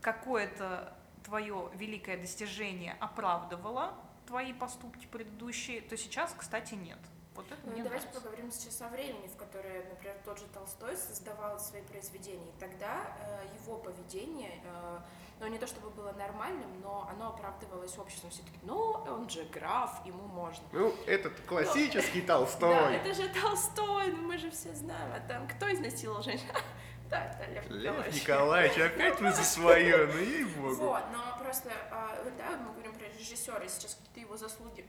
какое-то 0.00 0.92
твое 1.24 1.68
великое 1.74 2.16
достижение 2.16 2.96
оправдывало 3.00 3.94
твои 4.26 4.52
поступки 4.52 5.06
предыдущие, 5.06 5.80
то 5.82 5.96
сейчас, 5.96 6.34
кстати, 6.36 6.74
нет. 6.74 6.98
Вот 7.34 7.46
это 7.50 7.60
Ну, 7.64 7.72
мне 7.72 7.82
давайте 7.82 8.06
нравится. 8.06 8.20
поговорим 8.22 8.52
сейчас 8.52 8.80
о 8.82 8.88
времени, 8.88 9.26
в 9.28 9.36
которое, 9.36 9.88
например, 9.88 10.16
тот 10.24 10.38
же 10.38 10.46
Толстой 10.52 10.96
создавал 10.96 11.58
свои 11.58 11.82
произведения. 11.82 12.48
И 12.48 12.60
тогда 12.60 13.02
э, 13.20 13.46
его 13.62 13.78
поведение, 13.78 14.60
э, 14.64 14.98
ну 15.40 15.46
не 15.46 15.58
то 15.58 15.66
чтобы 15.66 15.90
было 15.90 16.12
нормальным, 16.12 16.68
но 16.82 17.08
оно 17.10 17.28
оправдывалось 17.30 17.96
обществом. 17.98 18.30
Все 18.30 18.42
таки 18.42 18.58
ну, 18.62 18.76
он 18.92 19.28
же 19.30 19.44
граф, 19.44 20.04
ему 20.04 20.26
можно. 20.28 20.62
Ну, 20.72 20.92
этот 21.06 21.40
классический 21.42 22.20
Да, 22.26 22.38
Толстой. 22.38 22.96
это 22.96 23.14
же 23.14 23.28
Толстой, 23.28 24.08
ну 24.12 24.22
мы 24.22 24.36
же 24.36 24.50
все 24.50 24.74
знаем. 24.74 25.12
А 25.14 25.20
там 25.26 25.46
кто 25.48 25.72
изнасиловал 25.72 26.22
женщин? 26.22 26.46
Да, 27.10 27.24
это 27.24 27.50
Лев 27.50 27.68
Лев 27.68 27.96
Николаевич. 27.96 28.22
Николаевич, 28.22 28.78
опять 28.78 29.20
вы 29.20 29.32
за 29.32 29.42
свое, 29.42 30.06
ну 30.06 30.18
ей-богу. 30.18 30.74
Вот, 30.76 31.02
но 31.12 31.38
просто, 31.42 31.70
а, 31.90 32.16
да, 32.38 32.56
мы 32.58 32.72
говорим 32.72 32.94
про 32.94 33.06
режиссера, 33.08 33.66
сейчас 33.66 33.96
какие-то 33.96 34.20
его 34.20 34.36
заслуги 34.36 34.86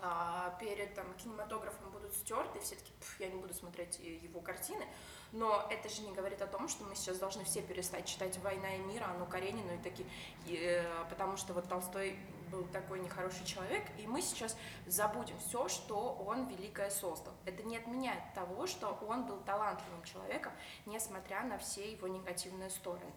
а, 0.00 0.56
перед 0.58 0.94
там, 0.94 1.12
кинематографом 1.14 1.90
будут 1.90 2.14
стерты, 2.14 2.58
все 2.60 2.76
таки 2.76 2.90
я 3.18 3.28
не 3.28 3.38
буду 3.38 3.52
смотреть 3.52 3.98
его 3.98 4.40
картины, 4.40 4.84
но 5.30 5.66
это 5.70 5.90
же 5.90 6.00
не 6.02 6.12
говорит 6.12 6.40
о 6.40 6.46
том, 6.46 6.68
что 6.68 6.84
мы 6.84 6.94
сейчас 6.94 7.18
должны 7.18 7.44
все 7.44 7.60
перестать 7.60 8.06
читать 8.06 8.38
«Война 8.38 8.74
и 8.74 8.78
мир», 8.78 9.02
Анну 9.04 9.26
Каренину 9.26 9.74
и 9.74 9.78
такие, 9.78 10.08
и, 10.46 10.56
э, 10.56 10.84
потому 11.10 11.36
что 11.36 11.52
вот 11.52 11.68
Толстой 11.68 12.18
был 12.52 12.64
такой 12.66 13.00
нехороший 13.00 13.44
человек, 13.44 13.84
и 13.98 14.06
мы 14.06 14.20
сейчас 14.20 14.56
забудем 14.86 15.36
все, 15.38 15.66
что 15.68 16.22
он 16.26 16.46
великое 16.46 16.90
создал. 16.90 17.32
Это 17.46 17.62
не 17.62 17.78
отменяет 17.78 18.22
того, 18.34 18.66
что 18.66 18.98
он 19.08 19.26
был 19.26 19.38
талантливым 19.38 20.04
человеком, 20.04 20.52
несмотря 20.86 21.42
на 21.42 21.58
все 21.58 21.90
его 21.90 22.06
негативные 22.06 22.70
стороны. 22.70 23.12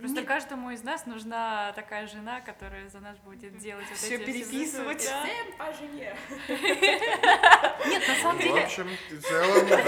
Просто 0.00 0.20
Нет. 0.20 0.26
каждому 0.28 0.70
из 0.70 0.82
нас 0.82 1.06
нужна 1.06 1.72
такая 1.74 2.06
жена, 2.06 2.40
которая 2.40 2.88
за 2.88 3.00
нас 3.00 3.16
будет 3.18 3.56
делать 3.58 3.84
вот 3.88 3.98
Всё 3.98 4.14
эти 4.16 4.22
все 4.22 4.32
переписывать. 4.32 5.04
Да. 5.04 5.24
Всем 5.26 5.56
по 5.58 5.72
жене. 5.74 6.16
Нет, 7.86 8.08
на 8.08 8.14
самом 8.16 8.38
В 8.38 8.42
деле, 8.42 8.62
общем, 8.62 8.88
в 9.10 9.20
целом, 9.22 9.68
да, 9.68 9.82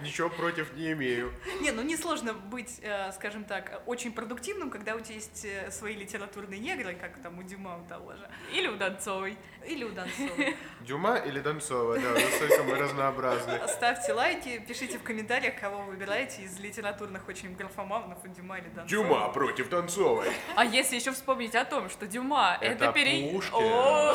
ни- 0.00 0.04
ничего 0.04 0.28
против 0.28 0.72
не 0.74 0.92
имею. 0.92 1.32
Не, 1.60 1.70
ну 1.72 1.82
несложно 1.82 2.32
быть, 2.32 2.80
э, 2.82 3.12
скажем 3.12 3.44
так, 3.44 3.82
очень 3.86 4.12
продуктивным, 4.12 4.70
когда 4.70 4.94
у 4.94 5.00
тебя 5.00 5.14
есть 5.16 5.44
э, 5.44 5.70
свои 5.70 5.94
литературные 5.94 6.58
негры, 6.60 6.94
как 6.94 7.20
там 7.22 7.38
у 7.38 7.42
Дюма 7.42 7.78
у 7.78 7.88
того 7.88 8.12
же, 8.16 8.28
Или 8.52 8.68
у 8.68 8.76
Донцовой. 8.76 9.36
или 9.66 9.84
у 9.84 9.90
Донцова. 9.92 10.30
Дюма 10.80 11.16
или 11.16 11.40
Донцова, 11.40 11.98
да, 11.98 12.10
насколько 12.12 12.62
мы 12.64 12.74
разнообразны. 12.76 13.60
Ставьте 13.68 14.12
лайки, 14.12 14.58
пишите 14.66 14.98
в 14.98 15.02
комментариях, 15.02 15.58
кого 15.60 15.78
вы 15.82 15.92
выбираете 15.92 16.42
из 16.42 16.58
литературных 16.58 17.26
очень 17.28 17.54
графоманов, 17.54 18.18
у 18.24 18.28
Дюма 18.28 18.58
или 18.58 18.68
Донцова. 18.68 18.88
Дюма 18.88 19.28
против 19.44 19.68
Донцовой. 19.68 20.28
А 20.56 20.64
если 20.64 20.96
еще 20.96 21.12
вспомнить 21.12 21.54
о 21.54 21.64
том, 21.64 21.90
что 21.90 22.06
Дюма 22.06 22.56
это, 22.60 22.84
Это 22.84 22.92
пере... 22.92 23.30
Пушкин. 23.32 23.54
О, 23.54 24.14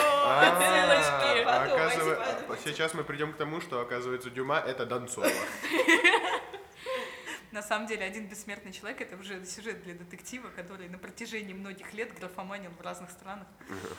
А. 1.45 2.57
Сейчас 2.63 2.93
мы 2.93 3.03
придем 3.03 3.33
к 3.33 3.38
тому, 3.38 3.62
что, 3.62 3.81
оказывается, 3.81 4.29
Дюма— 4.29 4.59
это 4.67 4.86
Донцова. 4.86 5.27
На 7.51 7.63
самом 7.63 7.88
деле, 7.88 8.05
один 8.05 8.27
бессмертный 8.27 8.71
человек— 8.71 9.01
это 9.03 9.15
уже 9.15 9.43
сюжет 9.45 9.81
для 9.83 9.95
детектива, 9.95 10.50
который 10.50 10.88
на 10.88 11.00
протяжении 11.00 11.53
многих 11.53 11.93
лет 11.93 12.13
графоманил 12.19 12.69
в 12.71 12.81
разных 12.81 13.09
странах. 13.09 13.48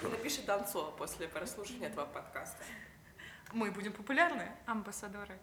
И 0.03 0.07
напиши 0.07 0.43
Донцова 0.43 0.93
после 0.93 1.27
прослушивания 1.27 1.89
этого 1.89 2.07
подкаста. 2.07 2.63
Мы 3.53 3.73
будем 3.73 3.93
популярны. 3.93 4.49
Амбассадоры. 4.67 5.37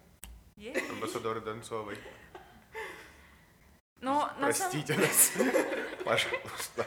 Амбассадоры 0.89 1.41
Донцовой. 1.41 1.97
Но 3.99 4.31
на 4.39 4.53
самом 4.53 4.71
Простите 4.71 4.93
нас, 4.95 5.31
пожалуйста. 6.05 6.85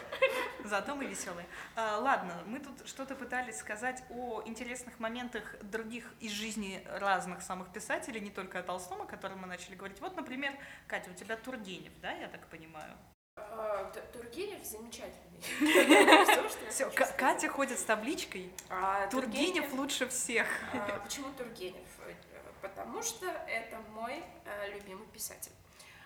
Зато 0.65 0.95
мы 0.95 1.07
веселые. 1.07 1.47
А, 1.75 1.99
ладно, 1.99 2.33
мы 2.47 2.61
тут 2.61 2.87
что-то 2.87 3.17
пытались 3.17 3.59
сказать 3.59 4.05
о 4.11 4.43
интересных 4.45 5.01
моментах 5.01 5.57
других 5.63 6.05
из 6.21 6.31
жизни 6.31 6.87
разных 6.87 7.43
самых 7.43 7.73
писателей, 7.73 8.21
не 8.21 8.31
только 8.31 8.61
о 8.61 8.63
Толстом, 8.63 9.03
о 9.03 9.07
котором 9.07 9.41
мы 9.41 9.49
начали 9.49 9.75
говорить. 9.75 10.01
Вот, 10.01 10.17
например, 10.17 10.53
Катя, 10.87 11.11
у 11.11 11.15
тебя 11.15 11.37
Тургенев, 11.37 11.93
да, 12.01 12.13
я 12.13 12.29
так 12.29 12.47
понимаю? 12.47 12.97
А, 13.37 13.91
Тургенев 14.13 14.65
замечательный. 14.65 15.41
Все. 16.71 16.91
Катя 16.91 17.49
ходит 17.49 17.79
с 17.79 17.85
табличкой. 17.85 18.53
А, 18.69 19.07
Тургенев 19.09 19.73
лучше 19.73 20.09
всех. 20.09 20.47
А, 20.73 21.01
Почему 21.01 21.33
Тургенев? 21.37 21.89
Э, 22.07 22.15
Потому 22.61 23.03
что 23.03 23.27
это 23.27 23.79
мой 23.95 24.23
э, 24.45 24.75
любимый 24.75 25.07
писатель. 25.09 25.53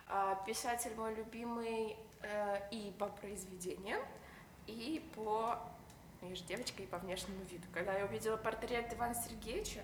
А, 0.06 0.34
Писатель 0.46 0.94
мой 0.96 1.14
любимый 1.14 1.96
э, 2.22 2.60
и 2.70 2.94
по 2.98 3.06
произведениям, 3.06 4.00
и 4.66 5.08
по... 5.14 5.58
Я 6.22 6.34
же 6.34 6.42
девочка, 6.44 6.82
и 6.82 6.86
по 6.86 6.98
внешнему 6.98 7.42
виду. 7.44 7.66
Когда 7.72 7.94
я 7.96 8.04
увидела 8.06 8.36
портрет 8.36 8.92
Ивана 8.94 9.14
Сергеевича, 9.14 9.82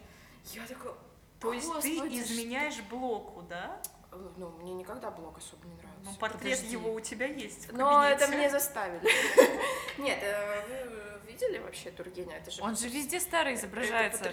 я 0.53 0.67
такая... 0.67 0.95
То 1.39 1.53
есть 1.53 1.67
ты 1.81 1.97
«Господи, 1.97 2.21
изменяешь 2.21 2.81
блоку, 2.83 3.43
да? 3.43 3.81
что-» 3.83 4.01
Ну, 4.37 4.51
мне 4.61 4.75
никогда 4.75 5.11
блог 5.11 5.39
особо 5.39 5.67
не 5.67 5.75
нравился. 5.75 6.11
Ну, 6.11 6.15
портрет 6.17 6.59
Подожди. 6.59 6.73
его 6.73 6.93
у 6.93 7.01
тебя 7.01 7.27
есть 7.27 7.73
Но 7.73 8.05
это 8.05 8.27
мне 8.29 8.51
заставили. 8.51 9.03
Нет, 9.99 10.19
э, 10.23 11.21
вы 11.23 11.31
видели 11.31 11.59
вообще 11.59 11.91
Тургенева? 11.91 12.33
Это 12.33 12.51
же 12.51 12.63
Он 12.63 12.77
же 12.77 12.89
везде 12.89 13.21
старый 13.21 13.55
изображается. 13.55 14.33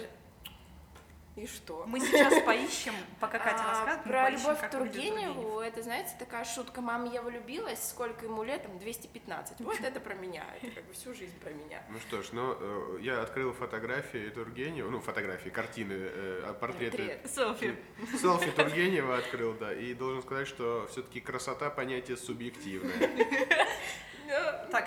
И 1.38 1.46
что? 1.46 1.84
Мы 1.86 2.00
сейчас 2.00 2.42
поищем, 2.42 2.92
пока 3.20 3.38
Катя 3.38 3.60
А, 3.60 3.70
рассказывает, 3.70 4.02
Про 4.04 4.30
любовь 4.30 4.60
к. 4.60 4.70
Тургеневу, 4.70 5.60
это, 5.60 5.82
знаете, 5.82 6.10
такая 6.18 6.44
шутка. 6.44 6.80
Мама, 6.80 7.08
я 7.12 7.22
влюбилась, 7.22 7.90
сколько 7.90 8.26
ему 8.26 8.42
лет? 8.42 8.64
Там 8.64 8.76
215. 8.78 9.60
Вот 9.60 9.80
это 9.80 10.00
про 10.00 10.14
меня. 10.14 10.44
Это 10.60 10.72
как 10.72 10.84
бы 10.84 10.92
всю 10.94 11.14
жизнь 11.14 11.38
про 11.38 11.50
меня. 11.50 11.80
Ну 11.90 12.00
что 12.00 12.22
ж, 12.22 12.30
ну, 12.32 12.56
э, 12.58 12.98
я 13.02 13.22
открыл 13.22 13.52
фотографии 13.52 14.30
Тургенева, 14.30 14.90
ну, 14.90 15.00
фотографии, 15.00 15.50
картины, 15.50 15.92
э, 15.92 16.42
а 16.44 16.54
портреты. 16.54 16.96
Портрет. 16.96 17.30
Селфи. 17.30 17.76
Селфи 18.20 18.50
Тургенева 18.50 19.18
открыл, 19.18 19.54
да, 19.54 19.72
и 19.72 19.94
должен 19.94 20.22
сказать, 20.22 20.48
что 20.48 20.88
все-таки 20.90 21.20
красота 21.20 21.70
понятие 21.70 22.16
субъективное. 22.16 22.94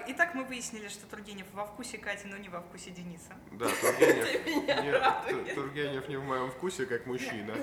Так, 0.01 0.09
итак, 0.09 0.33
мы 0.33 0.43
выяснили, 0.45 0.87
что 0.87 1.05
Тургенев 1.05 1.45
во 1.53 1.63
вкусе 1.65 1.99
Кати, 1.99 2.25
но 2.27 2.35
не 2.37 2.49
во 2.49 2.61
вкусе 2.61 2.89
Дениса. 2.89 3.33
Да, 3.51 3.67
Тургенев, 3.69 4.45
не, 5.45 5.53
Ту- 5.53 5.55
Тургенев 5.55 6.09
не 6.09 6.15
в 6.17 6.23
моем 6.23 6.49
вкусе, 6.49 6.87
как 6.87 7.05
мужчина. 7.05 7.53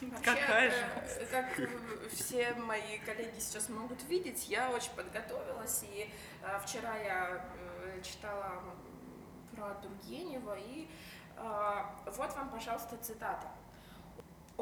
Вообще, 0.00 0.24
Какая 0.24 0.70
же? 0.70 0.76
э, 1.20 1.26
Как 1.30 1.60
э, 1.60 1.68
все 2.10 2.54
мои 2.54 2.98
коллеги 3.04 3.38
сейчас 3.38 3.68
могут 3.68 4.02
видеть, 4.04 4.48
я 4.48 4.70
очень 4.70 4.92
подготовилась, 4.96 5.82
и 5.84 6.10
э, 6.42 6.58
вчера 6.64 6.96
я 6.96 7.44
э, 7.84 8.00
читала 8.02 8.62
про 9.54 9.74
Тургенева, 9.74 10.56
и 10.58 10.88
э, 11.36 11.82
вот 12.06 12.34
вам, 12.34 12.48
пожалуйста, 12.50 12.96
цитата. 12.96 13.46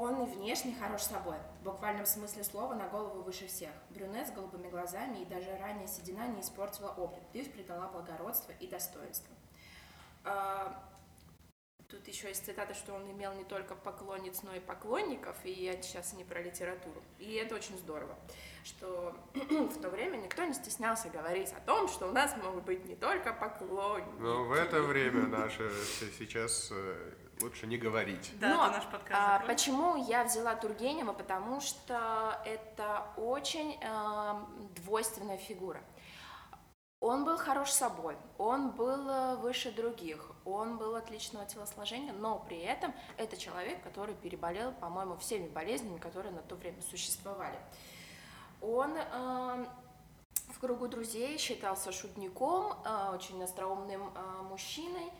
Он 0.00 0.22
и 0.22 0.26
внешне 0.34 0.74
хорош 0.80 1.02
собой, 1.02 1.36
в 1.60 1.64
буквальном 1.64 2.06
смысле 2.06 2.42
слова 2.42 2.74
на 2.74 2.88
голову 2.88 3.20
выше 3.20 3.46
всех. 3.46 3.68
Брюнет 3.90 4.28
с 4.28 4.30
голубыми 4.30 4.70
глазами 4.70 5.18
и 5.18 5.26
даже 5.26 5.54
ранняя 5.58 5.86
седина 5.86 6.26
не 6.28 6.40
испортила 6.40 6.88
облик, 6.96 7.22
лишь 7.34 7.50
придала 7.50 7.86
благородство 7.88 8.52
и 8.52 8.66
достоинство. 8.66 9.34
А, 10.24 10.86
Тут 11.88 12.06
еще 12.06 12.28
есть 12.28 12.46
цитата, 12.46 12.72
что 12.72 12.94
он 12.94 13.10
имел 13.10 13.34
не 13.34 13.42
только 13.42 13.74
поклонниц, 13.74 14.42
но 14.44 14.54
и 14.54 14.60
поклонников, 14.60 15.36
и 15.44 15.50
я 15.50 15.72
сейчас 15.82 16.12
не 16.12 16.22
про 16.22 16.40
литературу. 16.40 17.02
И 17.18 17.34
это 17.34 17.56
очень 17.56 17.76
здорово, 17.76 18.16
что 18.62 19.12
в 19.34 19.80
то 19.82 19.90
время 19.90 20.16
никто 20.18 20.44
не 20.44 20.54
стеснялся 20.54 21.08
говорить 21.10 21.52
о 21.52 21.60
том, 21.60 21.88
что 21.88 22.06
у 22.08 22.12
нас 22.12 22.36
могут 22.36 22.62
быть 22.64 22.84
не 22.86 22.94
только 22.94 23.32
поклонники. 23.32 24.08
Но 24.20 24.44
в 24.44 24.52
это 24.52 24.80
время 24.82 25.26
наше 25.26 25.68
с- 25.68 26.16
сейчас 26.16 26.68
э, 26.70 27.12
лучше 27.42 27.66
не 27.66 27.76
говорить. 27.76 28.32
Да, 28.38 28.48
Но, 28.48 28.66
ты 28.66 28.72
наш 28.72 28.84
подкаст 28.84 29.12
а, 29.12 29.32
закрой. 29.38 29.54
почему 29.54 29.96
я 30.06 30.24
взяла 30.24 30.54
Тургенева? 30.54 31.12
Потому 31.12 31.60
что 31.60 32.40
это 32.44 33.06
очень 33.16 33.78
эм, 33.82 34.68
двойственная 34.74 35.38
фигура. 35.38 35.80
Он 37.00 37.24
был 37.24 37.38
хорош 37.38 37.70
собой, 37.70 38.14
он 38.36 38.72
был 38.72 39.08
э, 39.08 39.36
выше 39.36 39.72
других, 39.72 40.32
он 40.44 40.76
был 40.76 40.94
отличного 40.96 41.46
телосложения, 41.46 42.12
но 42.12 42.38
при 42.40 42.58
этом 42.58 42.94
это 43.16 43.38
человек, 43.38 43.82
который 43.82 44.14
переболел, 44.14 44.72
по-моему, 44.72 45.16
всеми 45.16 45.48
болезнями, 45.48 45.96
которые 45.96 46.30
на 46.32 46.42
то 46.42 46.56
время 46.56 46.82
существовали. 46.82 47.58
Он 48.60 48.94
эм, 48.98 49.66
в 50.50 50.58
кругу 50.60 50.88
друзей 50.88 51.38
считался 51.38 51.90
шутником, 51.90 52.74
э, 52.84 53.14
очень 53.14 53.42
остроумным 53.42 54.12
э, 54.14 54.42
мужчиной, 54.42 55.10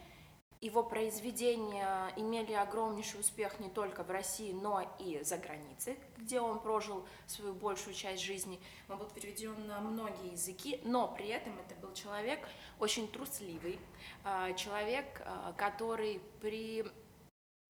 его 0.60 0.82
произведения 0.82 2.12
имели 2.16 2.52
огромнейший 2.52 3.20
успех 3.20 3.58
не 3.60 3.70
только 3.70 4.04
в 4.04 4.10
России, 4.10 4.52
но 4.52 4.86
и 4.98 5.22
за 5.22 5.38
границей, 5.38 5.98
где 6.18 6.40
он 6.40 6.60
прожил 6.60 7.06
свою 7.26 7.54
большую 7.54 7.94
часть 7.94 8.22
жизни. 8.22 8.60
Он 8.88 8.98
был 8.98 9.06
переведен 9.06 9.66
на 9.66 9.80
многие 9.80 10.32
языки, 10.32 10.80
но 10.84 11.08
при 11.08 11.28
этом 11.28 11.58
это 11.58 11.74
был 11.80 11.94
человек 11.94 12.46
очень 12.78 13.08
трусливый, 13.08 13.80
а, 14.22 14.52
человек, 14.52 15.22
а, 15.24 15.54
который 15.56 16.20
при 16.42 16.84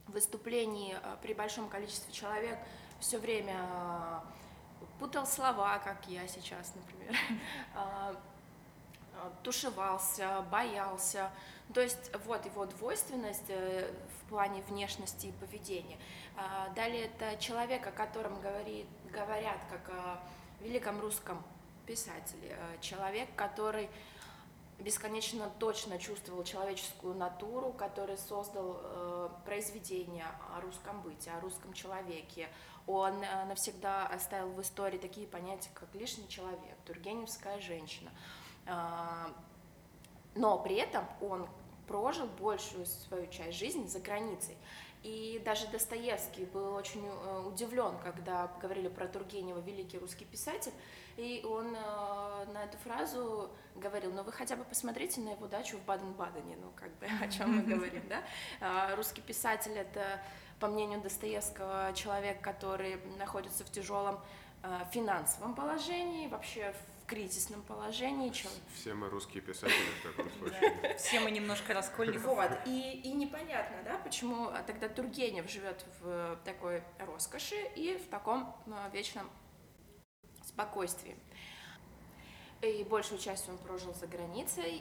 выступлении 0.08 0.96
а, 1.00 1.16
при 1.22 1.32
большом 1.32 1.68
количестве 1.68 2.12
человек 2.12 2.58
все 2.98 3.18
время 3.18 4.24
путал 4.98 5.26
слова, 5.26 5.78
как 5.78 6.08
я 6.08 6.26
сейчас, 6.26 6.74
например, 6.74 7.16
тушевался, 9.42 10.44
боялся. 10.50 11.30
То 11.74 11.80
есть 11.80 12.10
вот 12.26 12.44
его 12.44 12.66
двойственность 12.66 13.48
э, 13.48 13.92
в 14.20 14.28
плане 14.28 14.62
внешности 14.62 15.26
и 15.26 15.32
поведения. 15.32 15.98
А, 16.36 16.68
Далее 16.70 17.06
это 17.06 17.36
человек, 17.40 17.86
о 17.86 17.92
котором 17.92 18.40
говорит, 18.40 18.86
говорят 19.12 19.58
как 19.70 19.88
о 19.94 20.20
великом 20.60 21.00
русском 21.00 21.42
писателе. 21.86 22.56
Э, 22.56 22.76
Человек, 22.80 23.28
который 23.36 23.88
бесконечно 24.78 25.50
точно 25.58 25.98
чувствовал 25.98 26.44
человеческую 26.44 27.14
натуру, 27.14 27.72
который 27.72 28.16
создал 28.16 28.80
э, 28.80 29.28
произведение 29.44 30.26
о 30.56 30.60
русском 30.60 31.00
быте, 31.02 31.30
о 31.30 31.40
русском 31.40 31.72
человеке. 31.72 32.48
Он 32.86 33.22
э, 33.22 33.44
навсегда 33.44 34.06
оставил 34.06 34.50
в 34.50 34.60
истории 34.62 34.98
такие 34.98 35.26
понятия, 35.26 35.70
как 35.74 35.94
лишний 35.94 36.28
человек, 36.28 36.76
тургеневская 36.86 37.60
женщина. 37.60 38.10
Но 38.66 40.58
при 40.58 40.76
этом 40.76 41.04
он 41.20 41.48
прожил 41.86 42.26
большую 42.26 42.86
свою 42.86 43.26
часть 43.26 43.58
жизни 43.58 43.86
за 43.86 43.98
границей. 43.98 44.56
И 45.02 45.40
даже 45.44 45.66
Достоевский 45.68 46.44
был 46.44 46.74
очень 46.74 47.04
э, 47.06 47.42
удивлен, 47.46 47.94
когда 48.04 48.48
говорили 48.60 48.88
про 48.88 49.08
Тургенева, 49.08 49.58
великий 49.60 49.98
русский 49.98 50.26
писатель, 50.26 50.72
и 51.16 51.42
он 51.48 51.74
э, 51.74 52.46
на 52.52 52.64
эту 52.64 52.76
фразу 52.78 53.50
говорил, 53.76 54.12
ну 54.12 54.22
вы 54.22 54.30
хотя 54.30 54.56
бы 54.56 54.64
посмотрите 54.64 55.22
на 55.22 55.30
его 55.30 55.46
дачу 55.46 55.78
в 55.78 55.84
Баден-Бадене, 55.86 56.56
ну 56.60 56.70
как 56.76 56.90
бы 56.98 57.06
о 57.22 57.28
чем 57.28 57.56
мы 57.56 57.62
говорим, 57.62 58.06
да? 58.08 58.22
А, 58.60 58.94
Русский 58.94 59.22
писатель 59.22 59.72
это, 59.72 60.20
по 60.58 60.68
мнению 60.68 61.00
Достоевского, 61.00 61.92
человек, 61.94 62.42
который 62.42 63.00
находится 63.16 63.64
в 63.64 63.70
тяжелом 63.70 64.20
э, 64.62 64.80
финансовом 64.92 65.54
положении, 65.54 66.28
вообще 66.28 66.74
в 66.99 66.99
кризисном 67.10 67.62
положении, 67.62 68.30
чел- 68.30 68.50
Все 68.72 68.94
мы 68.94 69.08
русские 69.08 69.42
писатели 69.42 69.74
в 70.00 70.16
таком 70.16 70.30
случае. 70.38 70.96
Все 70.96 71.18
мы 71.18 71.32
немножко 71.32 71.74
раскольников. 71.74 72.22
Вот, 72.24 72.50
и, 72.66 73.00
и 73.02 73.12
непонятно, 73.12 73.78
да, 73.84 73.98
почему 73.98 74.46
а, 74.46 74.62
тогда 74.62 74.88
Тургенев 74.88 75.50
живет 75.50 75.84
в 76.00 76.38
такой 76.44 76.84
роскоши 77.00 77.56
и 77.74 77.96
в 77.96 78.08
таком 78.08 78.54
а, 78.68 78.88
вечном 78.90 79.28
спокойствии. 80.44 81.16
И 82.62 82.84
большую 82.84 83.18
часть 83.18 83.48
он 83.48 83.58
прожил 83.58 83.92
за 83.94 84.06
границей, 84.06 84.80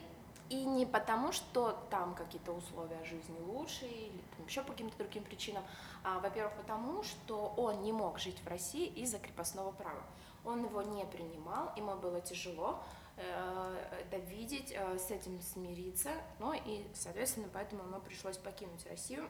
и 0.50 0.64
не 0.64 0.86
потому, 0.86 1.32
что 1.32 1.84
там 1.90 2.14
какие-то 2.14 2.52
условия 2.52 3.02
жизни 3.04 3.38
лучше 3.40 3.86
или 3.86 4.20
там 4.36 4.46
еще 4.46 4.62
по 4.62 4.72
каким-то 4.72 4.96
другим 4.98 5.24
причинам, 5.24 5.64
а, 6.04 6.20
во-первых, 6.20 6.54
потому, 6.54 7.02
что 7.02 7.54
он 7.56 7.82
не 7.82 7.92
мог 7.92 8.20
жить 8.20 8.38
в 8.44 8.46
России 8.48 8.86
из-за 8.86 9.18
крепостного 9.18 9.72
права. 9.72 10.02
Он 10.44 10.64
его 10.64 10.82
не 10.82 11.04
принимал, 11.04 11.72
ему 11.76 11.94
было 11.96 12.20
тяжело 12.20 12.82
э, 13.16 13.84
это 14.00 14.16
видеть, 14.16 14.72
э, 14.74 14.98
с 14.98 15.10
этим 15.10 15.40
смириться, 15.40 16.10
ну 16.38 16.52
и, 16.52 16.84
соответственно, 16.94 17.48
поэтому 17.52 17.82
ему 17.82 18.00
пришлось 18.00 18.38
покинуть 18.38 18.86
Россию. 18.86 19.28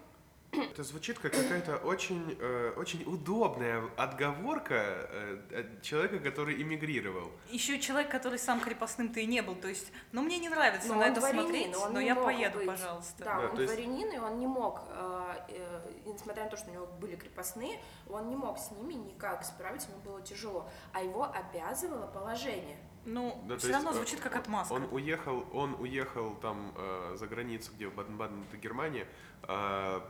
Это 0.52 0.82
звучит 0.82 1.18
как 1.18 1.32
какая-то 1.32 1.76
очень, 1.76 2.36
э, 2.40 2.72
очень 2.76 3.04
удобная 3.04 3.84
отговорка 3.96 4.74
э, 4.74 5.60
от 5.60 5.82
человека, 5.82 6.18
который 6.18 6.60
эмигрировал. 6.60 7.30
Еще 7.50 7.78
человек, 7.78 8.10
который 8.10 8.38
сам 8.38 8.60
крепостным-то 8.60 9.20
и 9.20 9.26
не 9.26 9.42
был. 9.42 9.54
То 9.54 9.68
есть, 9.68 9.92
ну 10.12 10.22
мне 10.22 10.38
не 10.38 10.48
нравится 10.48 10.88
Но 10.88 10.96
на 10.96 11.04
это 11.04 11.20
дворянин, 11.20 11.42
смотреть, 11.44 11.76
он 11.76 11.92
но 11.92 12.00
я 12.00 12.16
поеду, 12.16 12.58
быть. 12.58 12.66
пожалуйста. 12.66 13.24
Да, 13.24 13.36
Да, 13.40 13.50
он 13.50 13.60
есть- 13.60 13.72
дворянин, 13.72 14.12
и 14.12 14.18
он 14.18 14.38
не 14.40 14.46
мог, 14.48 14.80
э, 14.88 15.34
э, 15.50 15.80
несмотря 16.06 16.44
на 16.44 16.50
то, 16.50 16.56
что 16.56 16.70
у 16.70 16.74
него 16.74 16.86
были 17.00 17.14
крепостные, 17.14 17.78
он 18.08 18.28
не 18.28 18.36
мог 18.36 18.58
с 18.58 18.72
ними 18.72 18.94
никак 18.94 19.44
справиться, 19.44 19.88
ему 19.90 20.00
было 20.00 20.20
тяжело, 20.20 20.68
а 20.92 21.02
его 21.02 21.30
обязывало 21.32 22.08
положение. 22.08 22.78
Ну, 23.06 23.40
Да, 23.46 23.56
все 23.56 23.68
есть, 23.68 23.76
равно 23.78 23.92
э, 23.92 23.94
звучит 23.94 24.20
как 24.20 24.36
отмазка. 24.36 24.72
Он 24.72 24.86
уехал, 24.90 25.46
он 25.54 25.74
уехал 25.78 26.34
там 26.34 26.74
э, 26.76 27.14
за 27.16 27.26
границу, 27.28 27.72
где 27.74 27.86
в 27.88 27.94
Баден-Баден, 27.94 28.44
это 28.48 28.56
Германия, 28.58 29.06
э, 29.44 30.00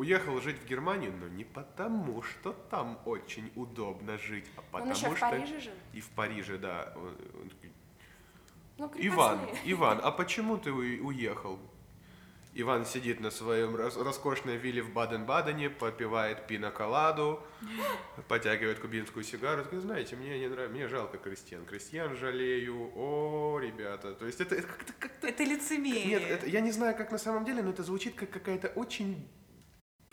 уехал 0.00 0.40
жить 0.40 0.56
в 0.58 0.66
Германию, 0.66 1.12
но 1.12 1.28
не 1.28 1.44
потому, 1.44 2.22
что 2.22 2.52
там 2.70 2.98
очень 3.04 3.52
удобно 3.54 4.16
жить, 4.16 4.46
а 4.56 4.60
Он 4.60 4.66
потому 4.72 4.92
еще 4.92 5.10
в 5.10 5.16
что... 5.16 5.28
Париже 5.28 5.60
жил. 5.60 5.72
И 5.92 6.00
в 6.00 6.08
Париже, 6.08 6.56
да. 6.56 6.92
Он- 6.96 7.18
он 7.42 7.50
Ну, 8.78 8.92
Иван. 8.96 9.40
Иван, 9.66 10.00
а 10.02 10.10
почему 10.10 10.56
ты 10.56 10.72
уехал? 10.72 11.58
Иван 12.54 12.84
сидит 12.84 13.20
на 13.20 13.30
своем 13.30 13.76
роскошной 13.76 14.56
вилле 14.56 14.82
в 14.82 14.92
Баден-Бадене, 14.92 15.68
попивает 15.70 16.46
пиноколаду, 16.46 17.40
потягивает 18.26 18.80
кубинскую 18.80 19.22
сигару. 19.22 19.62
Такой, 19.64 19.80
знаете, 19.80 20.16
мне 20.16 20.38
не 20.38 20.48
нравится, 20.48 20.74
мне 20.74 20.88
жалко 20.88 21.18
крестьян. 21.18 21.64
Крестьян 21.66 22.16
жалею, 22.16 22.90
о, 22.96 23.60
ребята. 23.60 24.14
То 24.14 24.26
есть 24.26 24.40
это, 24.40 24.54
это 24.56 24.66
как-то 24.66 24.92
как 24.98 25.12
Это 25.22 25.44
лицемерие. 25.44 26.06
Нет, 26.06 26.22
это, 26.22 26.46
я 26.48 26.60
не 26.60 26.72
знаю, 26.72 26.96
как 26.96 27.12
на 27.12 27.18
самом 27.18 27.44
деле, 27.44 27.62
но 27.62 27.70
это 27.70 27.84
звучит 27.84 28.14
как 28.14 28.30
какая-то 28.30 28.68
очень 28.68 29.28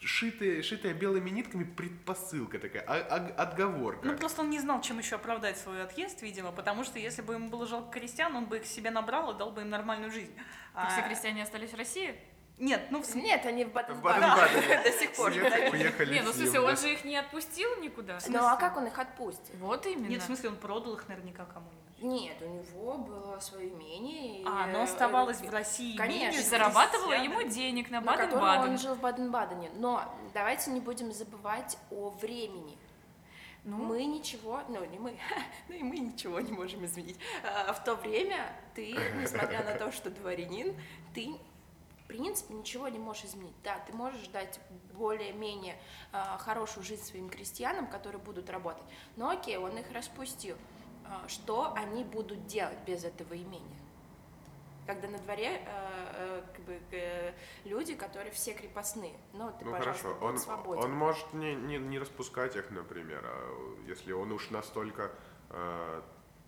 шитая, 0.05 0.61
шитая 0.61 0.93
белыми 0.93 1.29
нитками 1.29 1.63
предпосылка 1.63 2.59
такая, 2.59 2.83
а- 2.87 2.95
а- 3.09 3.41
отговорка. 3.41 4.07
Ну, 4.07 4.17
просто 4.17 4.41
он 4.41 4.49
не 4.49 4.59
знал, 4.59 4.81
чем 4.81 4.99
еще 4.99 5.15
оправдать 5.15 5.57
свой 5.57 5.81
отъезд, 5.83 6.21
видимо, 6.21 6.51
потому 6.51 6.83
что 6.83 6.99
если 6.99 7.21
бы 7.21 7.33
ему 7.33 7.49
было 7.49 7.65
жалко 7.65 7.99
крестьян, 7.99 8.35
он 8.35 8.45
бы 8.45 8.57
их 8.57 8.65
себе 8.65 8.91
набрал 8.91 9.33
и 9.33 9.37
дал 9.37 9.51
бы 9.51 9.61
им 9.61 9.69
нормальную 9.69 10.11
жизнь. 10.11 10.33
Так 10.73 10.85
А- 10.85 10.89
все 10.89 11.01
крестьяне 11.07 11.43
остались 11.43 11.71
в 11.71 11.75
России? 11.75 12.15
Нет, 12.57 12.87
ну, 12.89 13.01
в 13.01 13.05
смысле... 13.05 13.21
Нет, 13.21 13.45
они 13.45 13.65
в 13.65 13.71
Баден-Бадене. 13.71 14.81
до 14.83 14.91
сих 14.91 15.13
пор. 15.13 15.29
Уехали- 15.31 15.69
Уехали 15.69 16.13
Не, 16.15 16.21
ну 16.21 16.31
в 16.31 16.35
смысле, 16.35 16.59
он 16.61 16.75
же 16.75 16.91
их 16.91 17.05
не 17.05 17.15
отпустил 17.15 17.69
никуда. 17.81 18.17
Ну 18.27 18.39
а 18.45 18.55
как 18.55 18.77
он 18.77 18.87
их 18.87 18.97
отпустит? 18.97 19.53
Вот 19.59 19.85
именно. 19.85 20.07
Нет, 20.07 20.21
в 20.23 20.25
смысле, 20.25 20.49
он 20.49 20.55
продал 20.55 20.95
их 20.95 21.07
наверняка 21.07 21.45
кому-нибудь. 21.45 21.87
Нет, 21.99 22.37
у 22.41 22.47
него 22.47 22.97
было 22.97 23.39
свое 23.39 23.69
имение. 23.69 24.43
А, 24.45 24.67
э, 24.67 24.71
но 24.71 24.83
оставалось 24.83 25.41
э, 25.41 25.47
в 25.47 25.51
России 25.51 25.97
Конечно. 25.97 26.39
крестьянами. 26.39 27.23
ему 27.23 27.41
денег 27.43 27.89
на 27.89 28.01
котором 28.01 28.33
он 28.33 28.39
Баден-Баден. 28.39 28.77
жил 28.77 28.95
в 28.95 28.99
Баден-Бадене. 28.99 29.71
Но 29.75 30.03
давайте 30.33 30.71
не 30.71 30.79
будем 30.79 31.11
забывать 31.11 31.77
о 31.89 32.09
времени. 32.09 32.77
Ну, 33.63 33.77
Мы 33.77 34.05
ничего, 34.05 34.61
ну 34.69 34.85
не 34.85 34.97
мы, 34.97 35.17
ну 35.67 35.75
и 35.75 35.83
мы 35.83 35.97
ничего 35.97 36.39
не 36.39 36.53
можем 36.53 36.85
изменить. 36.85 37.19
А, 37.43 37.73
В 37.73 37.83
то 37.83 37.95
время 37.95 38.45
ты, 38.75 38.95
несмотря 39.19 39.63
на 39.63 39.73
то, 39.73 39.91
что 39.91 40.09
дворянин, 40.09 40.73
ты 41.13 41.35
в 42.07 42.09
принципе 42.09 42.53
ничего 42.53 42.87
не 42.87 42.99
можешь 42.99 43.25
изменить. 43.25 43.55
Да, 43.65 43.77
ты 43.85 43.91
можешь 43.91 44.29
дать 44.29 44.61
более-менее 44.93 45.75
а, 46.13 46.37
хорошую 46.37 46.85
жизнь 46.85 47.03
своим 47.03 47.27
крестьянам, 47.29 47.85
которые 47.87 48.21
будут 48.21 48.49
работать. 48.49 48.85
Но 49.17 49.29
окей, 49.29 49.57
он 49.57 49.77
их 49.77 49.91
распустил. 49.91 50.55
А, 51.03 51.27
Что 51.27 51.73
они 51.75 52.05
будут 52.05 52.47
делать 52.47 52.77
без 52.85 53.03
этого 53.03 53.35
имения? 53.35 53.75
Когда 54.85 55.09
на 55.09 55.17
дворе 55.17 55.49
э, 55.49 55.61
э, 55.65 56.43
как 56.55 56.63
бы, 56.63 56.79
э, 56.91 57.33
люди, 57.65 57.93
которые 57.93 58.31
все 58.31 58.53
крепостные. 58.53 59.17
Ну, 59.33 59.51
ты, 59.59 59.65
Ну 59.65 59.73
хорошо, 59.73 60.17
он, 60.21 60.37
свободен. 60.37 60.81
он 60.85 60.91
может 60.93 61.33
не, 61.33 61.55
не, 61.55 61.77
не 61.77 61.99
распускать 61.99 62.55
их, 62.55 62.71
например, 62.71 63.21
а 63.25 63.83
если 63.85 64.13
он 64.13 64.31
уж 64.31 64.49
настолько, 64.49 65.11
э, 65.49 66.01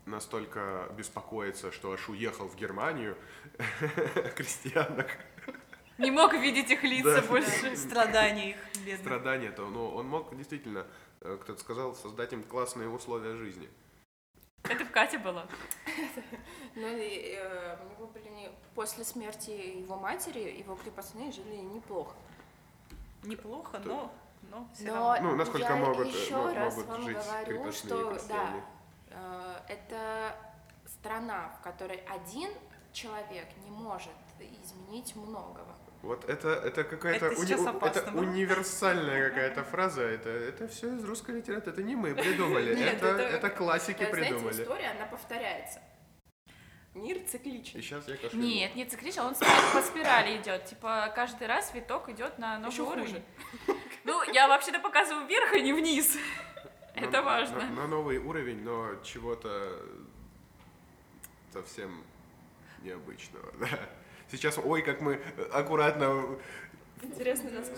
настолько 0.06 0.90
беспокоится, 0.96 1.70
что 1.70 1.92
аж 1.92 2.08
уехал 2.08 2.48
в 2.48 2.56
Германию, 2.56 3.14
крестьянок, 4.36 5.08
не 6.00 6.10
мог 6.10 6.32
видеть 6.34 6.70
их 6.70 6.82
лица 6.82 7.20
Да. 7.20 7.26
больше. 7.28 7.76
Страдания 7.76 8.50
их, 8.50 8.56
бедных. 8.84 9.00
страдания, 9.00 9.50
то 9.52 9.66
ну, 9.66 9.88
он 9.88 10.08
мог 10.08 10.34
действительно, 10.36 10.86
э, 11.20 11.38
кто-то 11.42 11.60
сказал, 11.60 11.94
создать 11.94 12.32
им 12.32 12.42
классные 12.42 12.88
условия 12.88 13.36
жизни. 13.36 13.68
Это 14.64 14.84
в 14.84 14.90
Кате 14.90 15.18
было. 15.18 15.46
Ну, 16.74 16.86
и, 16.86 17.34
э, 17.38 17.76
у 17.82 17.90
него 17.90 18.06
были 18.08 18.28
не... 18.28 18.50
после 18.74 19.04
смерти 19.04 19.50
его 19.50 19.96
матери, 19.96 20.58
его 20.58 20.74
крепостные 20.76 21.32
жили 21.32 21.56
неплохо. 21.56 22.14
Неплохо, 23.22 23.80
но, 23.84 24.12
но 24.50 24.66
все 24.74 24.86
Но 24.86 25.12
равно. 25.14 25.30
Ну, 25.30 25.36
насколько 25.36 25.66
я 25.66 25.76
могут, 25.76 26.06
э, 26.06 26.10
еще 26.10 26.36
мо- 26.36 26.54
раз 26.54 26.74
могут 26.76 26.90
вам 26.90 27.02
жить 27.02 27.16
говорю, 27.46 27.72
что 27.72 28.18
да, 28.28 28.64
э, 29.08 29.56
это 29.68 30.36
страна, 30.86 31.48
в 31.58 31.62
которой 31.62 31.98
один 32.08 32.50
человек 32.92 33.48
не 33.64 33.70
может 33.70 34.12
изменить 34.38 35.14
многого. 35.16 35.74
Вот 36.02 36.24
это, 36.28 36.48
это 36.48 36.82
какая-то 36.84 37.26
Это 37.26 37.40
уни- 37.40 37.68
опасно 37.68 38.00
это 38.00 38.10
было. 38.10 38.22
универсальная 38.22 39.28
какая-то 39.28 39.64
фраза. 39.64 40.02
Это, 40.02 40.30
это 40.30 40.66
все 40.68 40.94
из 40.96 41.04
русской 41.04 41.32
литературы. 41.36 41.72
Это 41.72 41.82
не 41.82 41.94
мы 41.94 42.14
придумали. 42.14 42.74
Нет, 42.76 42.94
это, 42.94 43.06
это- 43.06 43.22
это 43.22 43.50
классики 43.50 44.02
Э, 44.02 44.08
Знаете, 44.10 44.30
придумали. 44.34 44.62
история, 44.62 44.86
она 44.96 45.06
повторяется. 45.06 45.80
Мир 46.94 47.18
И 47.18 47.24
цикличен. 47.26 47.80
сейчас 47.82 48.08
я 48.08 48.16
кашлю. 48.16 48.40
Нет, 48.40 48.74
не 48.74 48.84
циклично, 48.84 49.24
он 49.26 49.34
по 49.34 49.82
спирали 49.82 50.38
идет. 50.38 50.64
Типа 50.64 51.12
каждый 51.14 51.46
раз 51.46 51.72
виток 51.74 52.08
идет 52.08 52.38
на 52.38 52.58
новый 52.58 52.72
Еще 52.72 52.82
уровень. 52.82 53.06
хуже. 53.66 53.76
Ну, 54.04 54.22
я 54.32 54.48
вообще-то 54.48 54.80
показываю 54.80 55.26
вверх, 55.26 55.52
а 55.52 55.58
не 55.60 55.72
вниз. 55.72 56.16
На- 56.96 57.00
Это 57.04 57.22
важно. 57.22 57.58
На, 57.60 57.70
на 57.82 57.86
новый 57.86 58.18
уровень, 58.18 58.62
но 58.64 58.96
чего-то 59.04 59.80
совсем 61.52 62.04
необычного. 62.82 63.52
да. 63.60 63.68
Сейчас, 64.30 64.58
ой, 64.58 64.82
как 64.82 65.00
мы 65.00 65.20
аккуратно 65.52 66.38
Интересно, 67.02 67.50
нас 67.50 67.70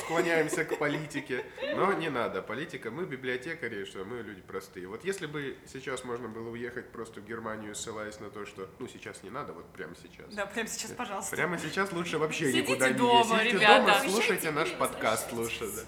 склоняемся 0.00 0.64
к 0.64 0.78
политике. 0.78 1.44
Но 1.76 1.92
не 1.92 2.08
надо. 2.08 2.42
Политика, 2.42 2.90
мы 2.90 3.04
библиотекари, 3.04 3.84
что 3.84 4.04
мы 4.04 4.22
люди 4.22 4.42
простые. 4.42 4.88
Вот 4.88 5.04
если 5.04 5.26
бы 5.26 5.56
сейчас 5.66 6.02
можно 6.02 6.28
было 6.28 6.50
уехать 6.50 6.90
просто 6.90 7.20
в 7.20 7.26
Германию, 7.26 7.74
ссылаясь 7.76 8.18
на 8.18 8.28
то, 8.28 8.44
что, 8.44 8.68
ну, 8.80 8.88
сейчас 8.88 9.22
не 9.22 9.30
надо, 9.30 9.52
вот 9.52 9.66
прямо 9.66 9.94
сейчас. 9.94 10.34
Да, 10.34 10.46
прямо 10.46 10.68
сейчас, 10.68 10.90
пожалуйста. 10.90 11.36
Прямо 11.36 11.58
сейчас 11.58 11.92
лучше 11.92 12.18
вообще 12.18 12.46
Сидите 12.46 12.72
никуда 12.72 12.88
не 12.88 12.98
дома, 12.98 13.36
ездите. 13.36 13.58
ребята. 13.58 13.86
дома, 13.86 14.10
слушайте 14.10 14.50
наш 14.50 14.72
подкаст 14.72 15.32
лучше. 15.32 15.70
Да. 15.70 15.82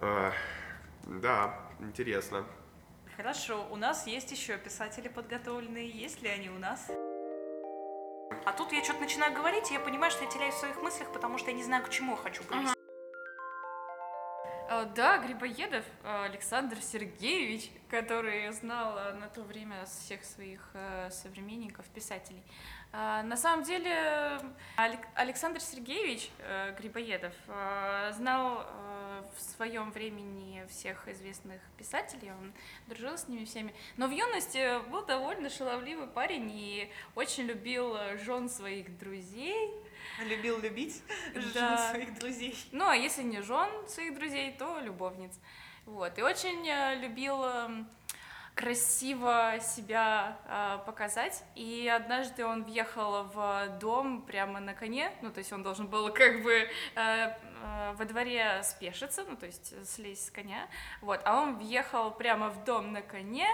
А, 0.00 0.32
да, 1.04 1.60
интересно. 1.80 2.46
Хорошо, 3.16 3.68
у 3.70 3.76
нас 3.76 4.06
есть 4.06 4.32
еще 4.32 4.56
писатели 4.56 5.08
подготовленные. 5.08 5.88
Есть 5.88 6.22
ли 6.22 6.30
они 6.30 6.48
у 6.48 6.58
нас? 6.58 6.90
А 8.44 8.52
тут 8.52 8.72
я 8.72 8.82
что-то 8.82 9.00
начинаю 9.00 9.32
говорить, 9.34 9.70
и 9.70 9.74
я 9.74 9.80
понимаю, 9.80 10.10
что 10.10 10.24
я 10.24 10.30
теряюсь 10.30 10.54
в 10.54 10.58
своих 10.58 10.82
мыслях, 10.82 11.12
потому 11.12 11.38
что 11.38 11.50
я 11.50 11.56
не 11.56 11.62
знаю, 11.62 11.84
к 11.84 11.90
чему 11.90 12.12
я 12.12 12.16
хочу 12.18 12.42
привести. 12.42 12.74
А, 14.68 14.84
Да, 14.96 15.18
Грибоедов 15.18 15.84
а, 16.02 16.24
Александр 16.24 16.78
Сергеевич, 16.80 17.70
который 17.88 18.50
знал 18.52 18.94
а, 18.96 19.12
на 19.12 19.28
то 19.28 19.42
время 19.42 19.84
всех 19.84 20.24
своих 20.24 20.60
э, 20.74 21.10
современников, 21.10 21.84
писателей. 21.86 22.42
На 22.92 23.36
самом 23.38 23.64
деле 23.64 24.38
Алек- 24.76 25.06
Александр 25.14 25.60
Сергеевич 25.60 26.30
э, 26.40 26.74
Грибоедов 26.78 27.32
э, 27.48 28.12
знал 28.12 28.66
э, 28.66 28.91
в 29.36 29.40
своем 29.40 29.90
времени 29.92 30.64
всех 30.68 31.08
известных 31.08 31.60
писателей, 31.78 32.30
он 32.32 32.52
дружил 32.86 33.16
с 33.16 33.28
ними 33.28 33.44
всеми, 33.44 33.74
но 33.96 34.06
в 34.06 34.10
юности 34.10 34.82
был 34.90 35.04
довольно 35.04 35.48
шаловливый 35.50 36.06
парень 36.06 36.50
и 36.52 36.90
очень 37.14 37.44
любил 37.44 37.94
э, 37.96 38.18
жен 38.18 38.48
своих 38.48 38.98
друзей, 38.98 39.70
Любил 40.24 40.58
любить 40.60 41.02
жен 41.34 41.52
Да. 41.54 41.90
своих 41.90 42.18
друзей. 42.18 42.56
ну, 42.72 42.88
а 42.88 42.96
если 42.96 43.22
не 43.22 43.40
жен 43.40 43.70
своих 43.88 44.14
друзей, 44.14 44.54
то 44.58 44.78
любовниц. 44.80 45.32
Вот. 45.86 46.16
И 46.18 46.22
очень 46.22 46.68
э, 46.68 46.96
любил 46.96 47.42
эм, 47.44 47.88
красиво 48.54 49.54
себя 49.60 50.38
э, 50.46 50.78
показать. 50.86 51.42
И 51.54 51.88
однажды 51.88 52.44
он 52.44 52.64
въехал 52.64 53.24
в 53.24 53.78
дом 53.80 54.22
прямо 54.22 54.60
на 54.60 54.74
коне. 54.74 55.10
Ну, 55.22 55.30
то 55.32 55.38
есть 55.38 55.52
он 55.52 55.62
должен 55.62 55.86
был 55.86 56.12
как 56.12 56.42
бы 56.42 56.68
э, 56.94 57.34
э, 57.62 57.94
во 57.96 58.04
дворе 58.04 58.62
спешиться, 58.62 59.24
ну, 59.28 59.36
то 59.36 59.46
есть 59.46 59.74
слезть 59.88 60.26
с 60.26 60.30
коня. 60.30 60.68
Вот. 61.00 61.20
А 61.24 61.40
он 61.40 61.56
въехал 61.56 62.10
прямо 62.10 62.50
в 62.50 62.64
дом 62.64 62.92
на 62.92 63.02
коне 63.02 63.46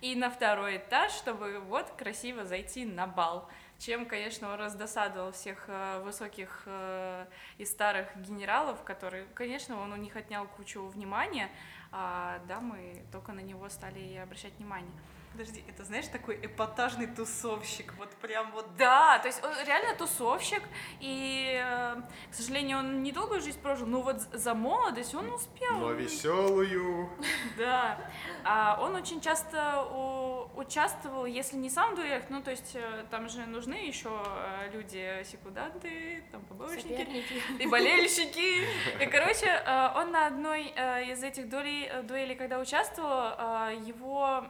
и 0.00 0.14
на 0.14 0.30
второй 0.30 0.76
этаж, 0.76 1.12
чтобы 1.12 1.60
вот 1.60 1.90
красиво 1.92 2.44
зайти 2.44 2.84
на 2.84 3.06
бал. 3.06 3.48
Чем, 3.78 4.06
конечно, 4.06 4.52
он 4.52 4.60
раздосадовал 4.60 5.32
всех 5.32 5.64
э, 5.68 6.00
высоких 6.04 6.62
э, 6.66 7.26
и 7.58 7.64
старых 7.64 8.16
генералов, 8.16 8.82
которые, 8.84 9.26
конечно, 9.34 9.80
он 9.80 9.92
у 9.92 9.96
них 9.96 10.16
отнял 10.16 10.46
кучу 10.46 10.86
внимания, 10.86 11.50
а 11.90 12.38
дамы 12.46 13.02
только 13.12 13.32
на 13.32 13.40
него 13.40 13.68
стали 13.68 14.16
обращать 14.16 14.52
внимание. 14.58 14.92
Подожди, 15.34 15.64
это 15.68 15.82
знаешь 15.82 16.06
такой 16.06 16.38
эпатажный 16.46 17.08
тусовщик, 17.08 17.92
вот 17.98 18.08
прям 18.22 18.52
вот 18.52 18.76
Да, 18.76 19.18
то 19.18 19.26
есть 19.26 19.42
он 19.42 19.50
реально 19.66 19.96
тусовщик, 19.96 20.62
и, 21.00 21.60
э, 21.60 21.96
к 22.30 22.34
сожалению, 22.34 22.78
он 22.78 23.02
недолгую 23.02 23.40
жизнь 23.40 23.60
прожил, 23.60 23.88
но 23.88 24.00
вот 24.00 24.20
за 24.20 24.54
молодость 24.54 25.12
он 25.12 25.32
успел. 25.32 25.72
Но 25.78 25.90
веселую. 25.90 27.10
Да. 27.58 27.98
А 28.44 28.78
он 28.80 28.94
очень 28.94 29.20
часто 29.20 29.82
у- 29.92 30.48
участвовал, 30.56 31.26
если 31.26 31.56
не 31.56 31.68
сам 31.68 31.96
дуэт, 31.96 32.30
ну, 32.30 32.40
то 32.40 32.52
есть 32.52 32.76
э, 32.76 33.04
там 33.10 33.28
же 33.28 33.44
нужны 33.46 33.74
еще 33.74 34.10
э, 34.24 34.70
люди, 34.72 35.24
секунданты, 35.24 36.22
там, 36.30 36.42
побочники 36.42 36.96
Соперники. 36.96 37.42
и 37.60 37.66
болельщики. 37.66 38.64
И, 39.02 39.06
короче, 39.06 39.50
он 39.96 40.12
на 40.12 40.28
одной 40.28 40.66
из 41.10 41.24
этих 41.24 41.48
дуэлей, 41.48 41.90
дуэлей 42.02 42.36
когда 42.36 42.60
участвовал, 42.60 43.70
его 43.84 44.46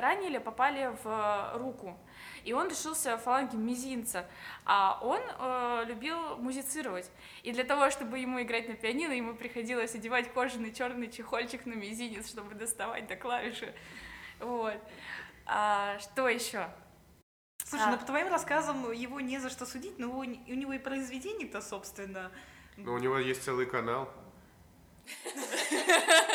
ранили, 0.00 0.38
попали 0.38 0.96
в 1.02 1.52
руку. 1.58 1.98
И 2.44 2.52
он 2.52 2.68
лишился 2.68 3.16
фаланги 3.18 3.56
мизинца. 3.56 4.26
А 4.64 4.98
он 5.02 5.20
э, 5.20 5.84
любил 5.86 6.36
музицировать. 6.36 7.10
И 7.42 7.52
для 7.52 7.64
того, 7.64 7.90
чтобы 7.90 8.18
ему 8.18 8.40
играть 8.42 8.68
на 8.68 8.74
пианино, 8.74 9.12
ему 9.12 9.34
приходилось 9.34 9.94
одевать 9.94 10.32
кожаный 10.32 10.72
черный 10.72 11.10
чехольчик 11.10 11.66
на 11.66 11.74
мизинец, 11.74 12.28
чтобы 12.28 12.54
доставать 12.54 13.06
до 13.08 13.16
клавиши. 13.16 13.74
Вот. 14.38 14.76
А, 15.46 15.98
что 15.98 16.28
еще? 16.28 16.68
Слушай, 17.64 17.86
А. 17.88 17.90
ну 17.92 17.98
по 17.98 18.04
твоим 18.04 18.28
рассказам 18.28 18.92
его 18.92 19.18
не 19.20 19.38
за 19.38 19.50
что 19.50 19.66
судить, 19.66 19.98
но 19.98 20.16
у 20.16 20.22
не- 20.24 20.40
у 20.52 20.54
него 20.56 20.72
и 20.74 20.78
произведений-то, 20.78 21.60
собственно, 21.60 22.30
Ну, 22.76 22.92
у 22.92 22.98
него 22.98 23.18
есть 23.18 23.42
целый 23.42 23.66
канал. 23.66 24.08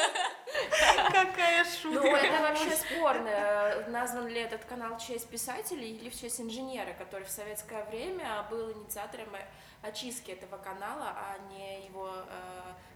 какая 1.90 2.02
Ну, 2.12 2.16
это 2.16 2.42
вообще 2.50 2.72
спорно. 2.72 3.30
Э, 3.30 3.90
Назван 3.90 4.28
ли 4.28 4.40
этот 4.40 4.66
канал 4.66 4.98
в 4.98 5.02
честь 5.02 5.28
писателей 5.30 5.96
или 5.98 6.10
в 6.10 6.20
честь 6.20 6.40
инженера, 6.42 6.94
который 6.94 7.24
в 7.26 7.32
советское 7.32 7.84
время 7.86 8.46
был 8.50 8.72
инициатором 8.72 9.34
э, 9.36 9.88
очистки 9.88 10.32
этого 10.32 10.58
канала, 10.58 11.16
а 11.16 11.38
не 11.52 11.86
его 11.86 12.10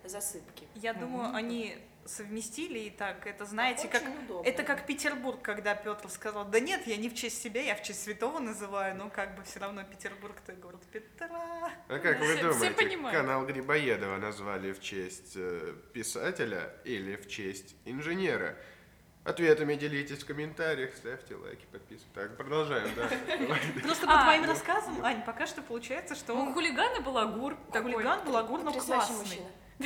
э, 0.03 0.07
засыпки. 0.07 0.67
Я 0.75 0.93
думаю, 0.93 1.33
они 1.35 1.77
совместили 2.05 2.77
и 2.79 2.89
так, 2.91 3.25
это 3.25 3.45
знаете, 3.45 3.87
как... 3.87 4.03
Очень 4.03 4.25
удобно. 4.25 4.47
Это 4.47 4.61
как 4.63 4.85
Петербург, 4.85 5.41
когда 5.41 5.73
Петр 5.73 6.07
сказал, 6.09 6.45
да 6.45 6.59
нет, 6.59 6.85
я 6.85 6.97
не 6.97 7.09
в 7.09 7.15
честь 7.15 7.41
себя, 7.41 7.61
я 7.61 7.75
в 7.75 7.81
честь 7.81 8.03
святого 8.03 8.37
называю, 8.37 8.95
но 8.95 9.09
как 9.09 9.35
бы 9.35 9.41
все 9.43 9.59
равно 9.59 9.83
Петербург, 9.83 10.39
то 10.45 10.53
город 10.53 10.83
Петра. 10.91 11.71
А 11.87 11.99
как 11.99 12.19
вы 12.19 12.25
Все- 12.27 12.35
все 12.35 12.69
думаете, 12.69 12.75
понимают. 12.75 13.17
канал 13.17 13.45
Грибоедова 13.47 14.17
назвали 14.17 14.71
в 14.71 14.81
честь 14.81 15.33
э, 15.35 15.73
писателя 15.93 16.75
или 16.83 17.15
в 17.15 17.27
честь 17.27 17.75
инженера? 17.85 18.55
Ответами 19.25 19.73
делитесь 19.73 20.19
в 20.19 20.25
комментариях, 20.27 20.91
ставьте 20.95 21.33
лайки, 21.35 21.65
подписывайтесь. 21.71 22.05
Так, 22.13 22.37
продолжаем, 22.37 22.87
да. 22.95 23.09
Просто 23.83 24.05
по 24.05 24.13
А, 24.19 24.23
твоим 24.23 24.43
ну. 24.43 24.49
рассказам, 24.49 25.03
Ань, 25.03 25.23
пока 25.25 25.47
что 25.47 25.63
получается, 25.63 26.13
что 26.13 26.35
Ну, 26.35 26.41
он 26.41 26.53
хулиган 26.53 26.95
и 26.95 26.99
балагур 27.03 27.57
такой. 27.73 27.93
хулиган, 27.93 28.23
балагур, 28.23 28.61
но 28.61 28.71
классный. 28.71 29.41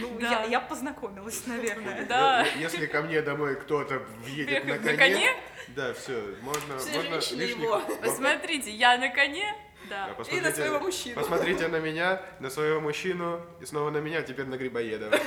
Ну, 0.00 0.18
Да. 0.18 0.30
я, 0.30 0.44
я 0.46 0.60
познакомилась, 0.60 1.46
наверное. 1.46 2.06
Да. 2.06 2.44
Если 2.58 2.86
ко 2.86 3.02
мне 3.02 3.20
домой 3.22 3.56
кто-то 3.56 3.98
въедет 4.24 4.64
на 4.64 4.70
Ехать 4.72 4.84
на 4.84 4.96
коне, 4.96 5.14
коне? 5.14 5.36
да, 5.68 5.92
все, 5.94 6.34
можно, 6.42 6.78
Все 6.78 6.96
можно 7.02 7.14
лишних- 7.14 7.56
его. 7.58 7.78
Мо- 7.78 7.96
Посмотрите, 8.02 8.70
я 8.70 8.96
на 8.98 9.10
коне. 9.10 9.54
да, 9.90 10.08
Да. 10.18 10.22
И 10.34 10.40
на 10.40 10.50
своего 10.50 10.80
мужчину. 10.80 11.14
Посмотрите 11.20 11.68
на 11.68 11.76
меня, 11.78 12.20
на 12.40 12.50
своего 12.50 12.80
мужчину, 12.80 13.40
и 13.60 13.66
снова 13.66 13.90
на 13.90 13.98
меня, 13.98 14.20
а 14.20 14.22
теперь 14.22 14.46
на 14.46 14.56
Грибоедова. 14.56 15.14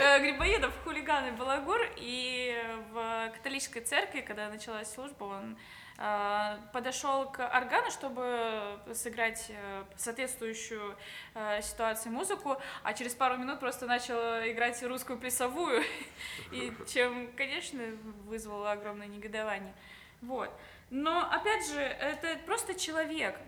Э, 0.00 0.20
Грибоедов 0.20 0.72
хулиган 1.08 1.26
и 1.26 1.30
балагур, 1.30 1.80
и 1.96 2.54
в 2.92 3.32
католической 3.34 3.80
церкви, 3.80 4.20
когда 4.20 4.50
началась 4.50 4.92
служба, 4.92 5.24
он 5.24 5.56
э, 5.96 6.58
подошел 6.72 7.30
к 7.30 7.40
органу, 7.40 7.90
чтобы 7.90 8.78
сыграть 8.92 9.46
э, 9.48 9.84
соответствующую 9.96 10.96
э, 11.34 11.62
ситуации 11.62 12.10
музыку, 12.10 12.58
а 12.82 12.92
через 12.92 13.14
пару 13.14 13.38
минут 13.38 13.58
просто 13.58 13.86
начал 13.86 14.16
играть 14.50 14.82
русскую 14.82 15.18
плясовую, 15.18 15.82
и 16.52 16.72
чем, 16.92 17.32
конечно, 17.36 17.82
вызвало 18.26 18.72
огромное 18.72 19.06
негодование. 19.06 19.72
Вот. 20.20 20.50
Но, 20.90 21.30
опять 21.30 21.68
же, 21.70 21.80
это 21.80 22.38
просто 22.46 22.74
человек. 22.74 23.38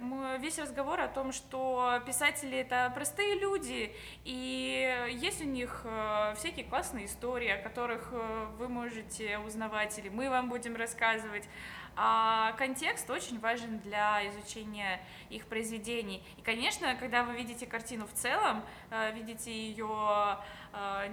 Весь 0.41 0.59
разговор 0.59 1.01
о 1.01 1.09
том, 1.09 1.33
что 1.33 1.99
писатели— 2.05 2.59
это 2.61 2.93
простые 2.95 3.39
люди, 3.39 3.95
и 4.25 5.09
есть 5.13 5.41
у 5.41 5.47
них 5.47 5.81
э, 5.85 6.35
всякие 6.37 6.67
классные 6.67 7.07
истории, 7.07 7.49
о 7.49 7.63
которых 7.63 8.11
э, 8.13 8.47
вы 8.59 8.69
можете 8.69 9.39
узнавать, 9.39 9.99
или 9.99 10.11
мы 10.11 10.29
вам 10.29 10.51
будем 10.51 10.77
рассказывать. 10.77 11.49
А 11.97 12.53
контекст 12.59 13.09
очень 13.09 13.41
важен 13.41 13.79
для 13.79 14.29
изучения 14.29 15.01
их 15.31 15.47
произведений. 15.47 16.23
И, 16.37 16.43
конечно, 16.43 16.95
когда 16.97 17.25
вы 17.25 17.37
видите 17.37 17.67
картину 17.67 18.07
в 18.07 18.13
целом, 18.13 18.63
э, 18.91 19.13
видите 19.13 19.51
ее 19.51 20.39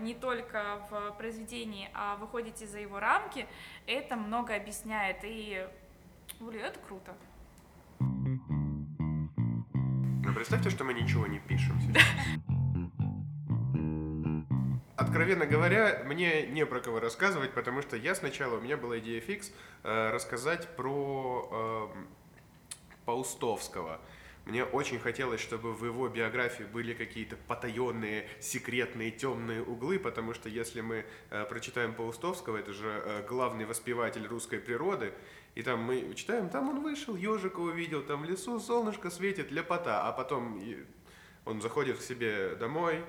не 0.02 0.14
только 0.14 0.88
в 0.92 1.18
произведении, 1.18 1.90
а 1.96 2.16
выходите 2.18 2.68
за 2.68 2.78
его 2.78 3.00
рамки, 3.00 3.48
это 3.88 4.16
много 4.16 4.54
объясняет. 4.54 5.18
И, 5.24 5.68
блин, 6.40 6.66
это 6.66 6.80
круто. 6.80 7.16
Ну, 10.28 10.34
представьте, 10.34 10.70
что 10.70 10.84
мы 10.84 10.94
ничего 10.94 11.28
не 11.28 11.40
пишем 11.40 11.80
сейчас. 11.82 12.04
Откровенно 14.98 15.46
говоря, 15.46 16.04
мне 16.06 16.48
не 16.48 16.66
про 16.66 16.80
кого 16.80 17.00
рассказывать, 17.00 17.54
потому 17.54 17.82
что 17.82 17.96
я 17.96 18.16
сначала, 18.16 18.58
у 18.58 18.62
меня 18.62 18.78
была 18.78 18.98
идея 19.00 19.22
фикс 19.22 19.52
э, 19.84 20.10
рассказать 20.12 20.68
про 20.76 21.92
эм, 21.96 22.08
Паустовского. 23.06 24.02
Мне 24.48 24.64
очень 24.64 24.98
хотелось, 24.98 25.42
чтобы 25.42 25.74
в 25.74 25.84
его 25.84 26.08
биографии 26.08 26.64
были 26.64 26.94
какие-то 26.94 27.36
потаенные, 27.36 28.30
секретные, 28.40 29.12
темные 29.12 29.62
углы, 29.62 30.00
потому 30.00 30.34
что 30.34 30.48
если 30.48 30.80
мы 30.80 31.06
э, 31.32 31.46
прочитаем 31.50 31.94
Паустовского, 31.94 32.56
это 32.56 32.72
же 32.72 32.88
э, 32.88 33.26
главный 33.28 33.66
воспеватель 33.66 34.26
русской 34.26 34.60
природы, 34.60 35.12
и 35.56 35.64
там 35.64 35.82
мы 35.82 36.14
читаем, 36.16 36.50
там 36.50 36.70
он 36.70 36.82
вышел, 36.82 37.18
ежика 37.18 37.60
увидел, 37.60 38.02
там 38.02 38.22
в 38.22 38.26
лесу 38.26 38.58
солнышко 38.62 39.10
светит, 39.10 39.52
ляпота, 39.52 40.08
а 40.08 40.14
потом 40.14 40.64
он 41.44 41.62
заходит 41.62 41.98
к 41.98 42.02
себе 42.02 42.56
домой, 42.56 43.04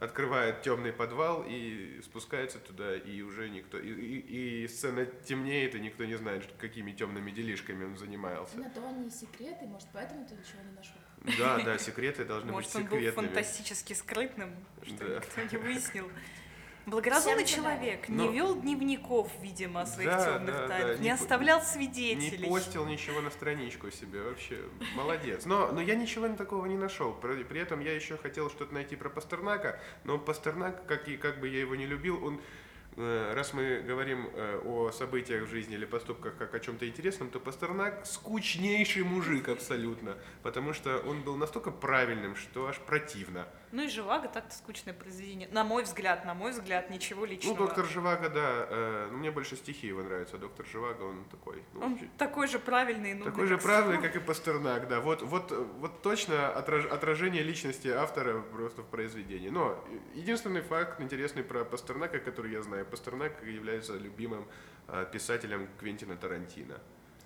открывает 0.00 0.62
темный 0.62 0.92
подвал 0.92 1.44
и 1.46 2.00
спускается 2.02 2.58
туда, 2.58 2.96
и 2.96 3.20
уже 3.22 3.48
никто... 3.50 3.78
И, 3.78 3.88
и- 3.90 4.62
и 4.64 4.68
сцена 4.68 5.04
темнеет, 5.06 5.74
и 5.74 5.80
никто 5.80 6.04
не 6.06 6.16
знает, 6.16 6.42
что- 6.44 6.54
какими 6.54 6.92
темными 6.92 7.30
делишками 7.30 7.84
он 7.84 7.96
занимался. 7.96 8.58
На 8.58 8.70
то 8.70 8.86
они 8.88 9.08
и 9.08 9.10
секреты, 9.10 9.66
может, 9.66 9.88
поэтому 9.92 10.26
ты 10.26 10.34
ничего 10.34 10.62
не 10.64 10.72
нашел. 10.72 10.96
Да, 11.38 11.58
да, 11.62 11.76
секреты 11.78 12.24
должны 12.24 12.50
Может, 12.50 12.70
быть 12.72 12.76
он 12.76 12.88
был 12.88 12.96
секретными. 12.96 13.26
фантастически 13.26 13.92
скрытным, 13.92 14.54
что 14.82 15.06
Да. 15.06 15.16
никто 15.16 15.56
не 15.56 15.62
выяснил. 15.62 16.10
Благоразумный 16.86 17.44
Всем 17.44 17.62
человек, 17.62 18.08
Но- 18.08 18.26
не 18.26 18.32
вел 18.32 18.54
дневников, 18.60 19.30
видимо, 19.42 19.86
своих 19.86 20.08
Да, 20.08 20.24
темных 20.24 20.54
да, 20.54 20.68
тайн, 20.68 20.86
да, 20.86 20.94
не 20.96 21.02
не 21.02 21.10
оставлял 21.10 21.58
Не 21.60 21.64
свидетелей. 21.66 22.48
постил 22.48 22.86
ничего 22.86 23.20
на 23.20 23.30
страничку 23.30 23.90
себе, 23.90 24.22
вообще 24.22 24.58
молодец. 24.94 25.44
Но, 25.44 25.70
но 25.72 25.80
я 25.80 25.94
ничего 25.94 26.28
такого 26.30 26.66
не 26.66 26.76
нашел. 26.76 27.12
При, 27.12 27.44
при 27.44 27.60
этом 27.60 27.80
я 27.80 27.94
еще 27.94 28.16
хотел 28.16 28.50
что-то 28.50 28.72
найти 28.74 28.96
про 28.96 29.08
Пастернака, 29.10 29.78
но 30.04 30.18
Пастернак, 30.18 30.86
как, 30.86 31.08
и, 31.08 31.16
как 31.16 31.40
бы 31.40 31.48
я 31.48 31.60
его 31.60 31.74
не 31.74 31.86
любил, 31.86 32.24
он 32.24 32.40
э, 32.96 33.32
раз 33.34 33.52
мы 33.52 33.80
говорим 33.80 34.28
э, 34.32 34.60
о 34.64 34.90
событиях 34.90 35.46
в 35.46 35.50
жизни 35.50 35.74
или 35.74 35.84
поступках 35.84 36.36
как 36.36 36.54
о 36.54 36.60
чем-то 36.60 36.88
интересном, 36.88 37.30
то 37.30 37.40
Пастернак 37.40 38.06
скучнейший 38.06 39.02
мужик 39.04 39.48
абсолютно, 39.48 40.16
потому 40.42 40.72
что 40.72 40.98
он 41.00 41.22
был 41.22 41.36
настолько 41.36 41.70
правильным, 41.70 42.36
что 42.36 42.66
аж 42.66 42.78
противно. 42.78 43.46
Ну 43.72 43.82
и 43.82 43.88
Живаго 43.88 44.26
так-то 44.28 44.52
скучное 44.54 44.92
произведение. 44.92 45.48
На 45.52 45.62
мой 45.62 45.84
взгляд, 45.84 46.24
на 46.24 46.34
мой 46.34 46.50
взгляд, 46.50 46.90
ничего 46.90 47.20
Ну, 47.20 47.26
личного. 47.26 47.56
доктор 47.56 47.86
Живаго, 47.86 48.28
да, 48.28 48.66
э, 48.68 49.08
ну, 49.12 49.18
мне 49.18 49.30
больше 49.30 49.56
стихи 49.56 49.86
его 49.86 50.02
нравятся. 50.02 50.38
Доктор 50.38 50.66
Живаго, 50.66 51.04
он 51.04 51.24
такой. 51.30 51.62
ну, 51.74 51.80
Он 51.84 51.98
такой 52.18 52.48
же 52.48 52.58
правильный, 52.58 53.14
ну 53.14 53.24
Такой 53.26 53.46
же 53.46 53.58
правильный, 53.58 54.02
как 54.02 54.16
и 54.16 54.18
Пастернак, 54.18 54.88
да. 54.88 55.00
Вот, 55.00 55.22
вот, 55.22 55.52
вот 55.78 56.02
точно 56.02 56.34
отраж- 56.56 56.88
отражение 56.88 57.44
личности 57.44 57.86
автора 57.88 58.40
просто 58.40 58.82
в 58.82 58.86
произведении. 58.86 59.50
Но 59.50 59.82
единственный 60.14 60.62
факт 60.62 61.00
интересный 61.00 61.44
про 61.44 61.64
Пастернака, 61.64 62.18
который 62.18 62.50
я 62.52 62.62
знаю, 62.62 62.84
Пастернак 62.86 63.40
является 63.44 63.96
любимым 63.96 64.46
э, 64.88 65.06
писателем 65.12 65.68
Квентина 65.78 66.16
Тарантино. 66.16 66.80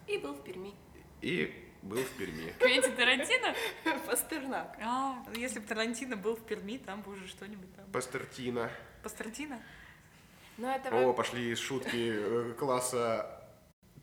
И 0.06 0.18
был 0.18 0.34
в 0.34 0.44
Перми. 0.44 0.74
И 1.22 1.63
был 1.84 1.98
в 1.98 2.08
Перми. 2.10 2.52
Квентин 2.58 2.96
Тарантино? 2.96 3.54
Пастернак. 4.06 4.76
А, 4.82 5.16
Ну, 5.26 5.40
Если 5.40 5.58
бы 5.60 5.66
Тарантино 5.66 6.16
был 6.16 6.36
в 6.36 6.40
Перми, 6.44 6.78
там 6.78 7.02
бы 7.02 7.12
уже 7.12 7.28
что-нибудь 7.28 7.74
там. 7.76 7.84
Пастертино. 7.92 8.70
Пастартино? 9.02 9.60
Но 10.56 10.70
это 10.74 10.88
О, 10.90 11.12
пошли 11.12 11.54
шутки 11.56 12.12
э, 12.14 12.54
класса 12.58 13.33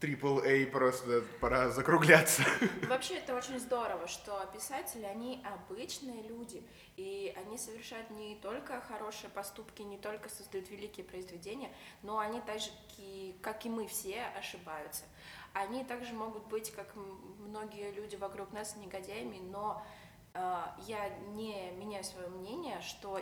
AAA, 0.02 0.66
просто 0.68 1.24
пора 1.40 1.70
закругляться. 1.70 2.44
вообще 2.90 3.16
это 3.16 3.36
очень 3.36 3.60
здорово, 3.60 4.08
что 4.08 4.44
писатели, 4.54 5.04
они 5.06 5.44
обычные 5.46 6.24
люди, 6.24 6.64
и 6.98 7.34
они 7.38 7.58
совершают 7.58 8.10
не 8.10 8.36
только 8.36 8.82
хорошие 8.82 9.30
поступки, 9.30 9.82
не 9.84 9.98
только 9.98 10.30
создают 10.30 10.70
великие 10.70 11.06
произведения, 11.06 11.72
но 12.02 12.18
они 12.18 12.42
так 12.42 12.60
же, 12.60 12.70
ки- 12.90 13.36
как 13.42 13.66
и 13.66 13.70
мы 13.70 13.86
все, 13.88 14.24
ошибаются. 14.38 15.04
Они 15.54 15.84
также 15.84 16.14
могут 16.14 16.46
быть, 16.48 16.72
как 16.72 16.88
многие 17.40 17.92
люди 17.92 18.16
вокруг 18.16 18.52
нас, 18.54 18.76
негодяями, 18.76 19.38
но 19.40 19.84
А, 20.34 20.78
я 20.88 21.10
не 21.36 21.72
меняю 21.72 22.06
свое 22.06 22.30
мнение, 22.30 22.80
что 22.82 23.20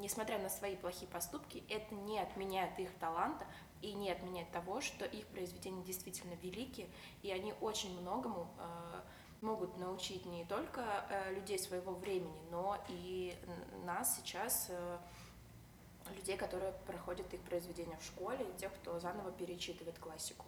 несмотря 0.00 0.36
на 0.40 0.48
свои 0.48 0.74
плохие 0.74 1.08
поступки, 1.08 1.62
это 1.68 1.94
не 1.94 2.18
отменяет 2.18 2.76
их 2.80 2.90
таланта 2.98 3.46
и 3.82 3.92
не 3.94 4.10
отменяет 4.10 4.50
того, 4.50 4.80
что 4.80 5.04
их 5.04 5.26
произведения 5.26 5.82
действительно 5.82 6.34
великие, 6.42 6.88
и 7.22 7.30
они 7.30 7.54
очень 7.60 7.98
многому 8.00 8.50
а, 8.58 9.02
могут 9.40 9.78
научить 9.78 10.26
не 10.26 10.44
только 10.44 10.82
э, 11.08 11.34
людей 11.34 11.58
своего 11.58 11.94
времени, 11.94 12.42
но 12.50 12.78
и 12.88 13.34
нас 13.84 14.16
сейчас, 14.16 14.66
э, 14.68 14.98
людей, 16.16 16.36
которые 16.36 16.72
проходят 16.86 17.32
их 17.32 17.40
произведения 17.40 17.96
в 17.98 18.04
школе, 18.04 18.44
и 18.44 18.58
тех, 18.58 18.72
кто 18.74 18.98
заново 18.98 19.30
перечитывает 19.32 19.98
классику. 19.98 20.44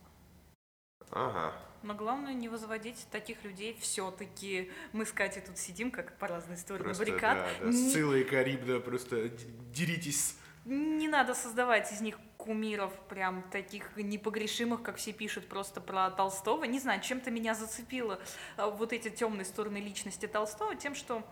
Ага. 1.11 1.53
Но 1.83 1.95
главное 1.95 2.33
не 2.33 2.49
возводить 2.49 3.07
таких 3.11 3.45
людей 3.45 3.77
все-таки. 3.81 4.71
Мы 4.93 5.05
с 5.05 5.13
Катей 5.13 5.43
тут 5.43 5.59
сидим, 5.59 5.91
как 5.91 6.17
по 6.19 6.27
разные 6.29 6.57
стороны 6.57 6.85
Просто, 6.85 7.05
баррикад. 7.05 7.37
да, 7.39 7.49
да, 7.61 7.67
Не- 7.71 7.91
Сцилла 7.91 8.15
и 8.15 8.25
Карибда 8.25 8.81
просто 8.81 9.29
д- 9.29 9.37
деритесь. 9.75 10.37
Не 10.65 11.09
надо 11.09 11.35
создавать 11.35 11.91
из 11.93 12.01
них 12.01 12.19
кумиров 12.43 12.93
прям 13.09 13.43
таких 13.51 13.97
непогрешимых, 13.97 14.83
как 14.83 14.97
все 14.97 15.13
пишут 15.13 15.49
просто 15.49 15.81
про 15.81 16.11
Толстого. 16.11 16.65
Не 16.65 16.81
знаю, 16.81 17.01
чем-то 17.01 17.31
меня 17.31 17.55
зацепило 17.55 18.19
а, 18.57 18.69
вот 18.69 18.93
эти 18.93 19.11
темные 19.11 19.45
стороны 19.45 19.79
личности 19.79 20.27
Толстого, 20.27 20.75
тем, 20.75 20.95
что 20.95 21.23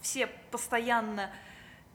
все 0.00 0.28
постоянно 0.50 1.32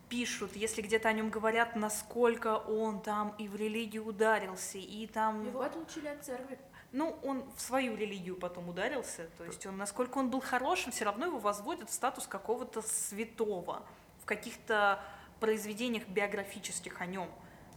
пишут, 0.09 0.55
если 0.55 0.81
где-то 0.81 1.07
о 1.07 1.13
нем 1.13 1.29
говорят, 1.29 1.75
насколько 1.75 2.57
он 2.57 3.01
там 3.01 3.35
и 3.37 3.47
в 3.47 3.55
религию 3.55 4.05
ударился, 4.05 4.77
и 4.77 5.07
там... 5.07 5.45
Его 5.45 5.61
отлучили 5.61 6.07
от 6.07 6.25
церкви. 6.25 6.59
Ну, 6.91 7.17
он 7.23 7.43
в 7.55 7.61
свою 7.61 7.95
религию 7.95 8.35
потом 8.35 8.67
ударился, 8.67 9.29
то 9.37 9.45
есть 9.45 9.65
он, 9.67 9.77
насколько 9.77 10.17
он 10.17 10.31
был 10.31 10.41
хорошим, 10.41 10.91
все 10.91 11.05
равно 11.05 11.27
его 11.27 11.37
возводят 11.37 11.89
в 11.89 11.93
статус 11.93 12.25
какого-то 12.25 12.81
святого 12.81 13.83
в 14.23 14.25
каких-то 14.25 14.99
произведениях 15.39 16.07
биографических 16.07 16.99
о 16.99 17.05
нем. 17.05 17.29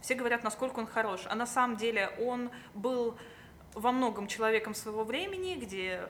Все 0.03 0.15
говорят, 0.15 0.43
насколько 0.43 0.79
он 0.79 0.85
хорош, 0.85 1.21
а 1.29 1.33
на 1.35 1.45
самом 1.47 1.77
деле 1.77 2.09
он 2.19 2.51
был 2.73 3.17
во 3.73 3.93
многом 3.93 4.27
человеком 4.27 4.75
своего 4.75 5.05
времени, 5.05 5.55
где 5.55 6.09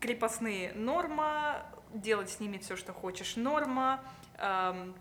крепостные 0.00 0.72
норма, 0.74 1.64
делать 1.94 2.28
с 2.28 2.40
ними 2.40 2.58
все, 2.58 2.74
что 2.74 2.92
хочешь, 2.92 3.36
норма, 3.36 4.02
эм, 4.38 4.96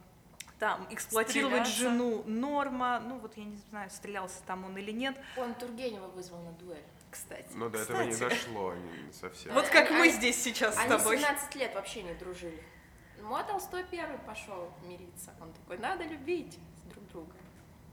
там, 0.60 0.86
эксплуатировать 0.92 1.68
Стреляться. 1.68 1.80
жену, 1.82 2.24
норма, 2.28 3.00
ну 3.04 3.18
вот 3.18 3.36
я 3.38 3.46
не 3.46 3.58
знаю, 3.72 3.90
стрелялся 3.90 4.44
там 4.46 4.64
он 4.64 4.78
или 4.78 4.92
нет, 4.92 5.18
Он 5.36 5.56
Тургенева 5.56 6.08
вызвал 6.10 6.44
на 6.44 6.52
дуэль, 6.52 6.84
кстати. 7.10 7.48
Но 7.56 7.70
до 7.70 7.80
этого 7.80 8.04
не 8.04 8.12
Кстати. 8.12 8.30
дошло 8.36 8.76
не 8.76 9.12
совсем. 9.14 9.52
Вот 9.56 9.64
Они- 9.66 9.74
как 9.74 9.90
мы 9.90 10.02
они- 10.04 10.12
здесь 10.12 10.40
сейчас 10.44 10.76
с 10.76 10.78
Они 10.78 10.90
тобой. 10.90 11.18
17 11.18 11.56
лет 11.56 11.74
вообще 11.74 12.04
не 12.04 12.14
дружили. 12.14 12.64
Ну, 13.20 13.34
а 13.36 13.42
Толстой 13.44 13.84
первый 13.90 14.20
пошел 14.20 14.72
мириться. 14.84 15.34
Он 15.42 15.52
такой, 15.54 15.80
надо 15.80 16.04
любить 16.04 16.60
друга. 17.16 17.32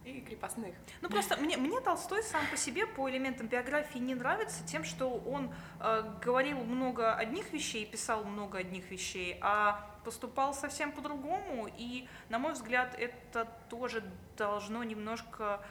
И 0.05 0.21
крепостных. 0.21 0.75
Ну 1.01 1.09
просто 1.09 1.37
мне, 1.37 1.57
мне 1.57 1.81
Толстой 1.81 2.25
сам 2.25 2.45
по 2.51 2.57
себе 2.57 2.87
по 2.87 3.09
элементам 3.09 3.47
биографии 3.47 3.99
не 3.99 4.17
нравится 4.17 4.67
тем, 4.67 4.83
что 4.83 5.09
он 5.09 5.55
э, 5.79 6.03
говорил 6.21 6.59
много 6.65 7.15
одних 7.15 7.53
вещей, 7.53 7.87
писал 7.87 8.25
много 8.25 8.59
одних 8.59 8.91
вещей, 8.91 9.39
а 9.41 9.89
поступал 10.05 10.55
совсем 10.55 10.91
по-другому. 10.91 11.69
И, 11.79 12.09
на 12.31 12.41
мой 12.41 12.55
взгляд, 12.55 12.97
это 12.99 13.47
тоже 13.71 14.03
должно 14.37 14.83
немножко 14.83 15.65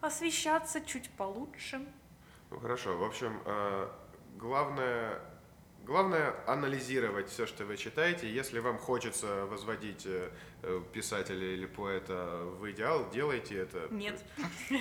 освещаться 0.00 0.80
чуть 0.80 1.08
получше. 1.10 1.86
Ну 2.50 2.58
хорошо, 2.58 2.98
в 2.98 3.04
общем, 3.04 3.40
э, 3.46 3.88
главное, 4.38 5.20
главное 5.84 6.34
анализировать 6.46 7.28
все, 7.28 7.46
что 7.46 7.64
вы 7.64 7.76
читаете. 7.76 8.30
Если 8.30 8.58
вам 8.58 8.78
хочется 8.78 9.46
возводить 9.46 10.06
э, 10.06 10.30
э, 10.62 10.82
писателя 10.92 11.46
или 11.46 11.66
поэта 11.66 12.40
в 12.58 12.70
идеал, 12.70 13.10
делайте 13.10 13.58
это. 13.58 13.88
Нет. 13.90 14.22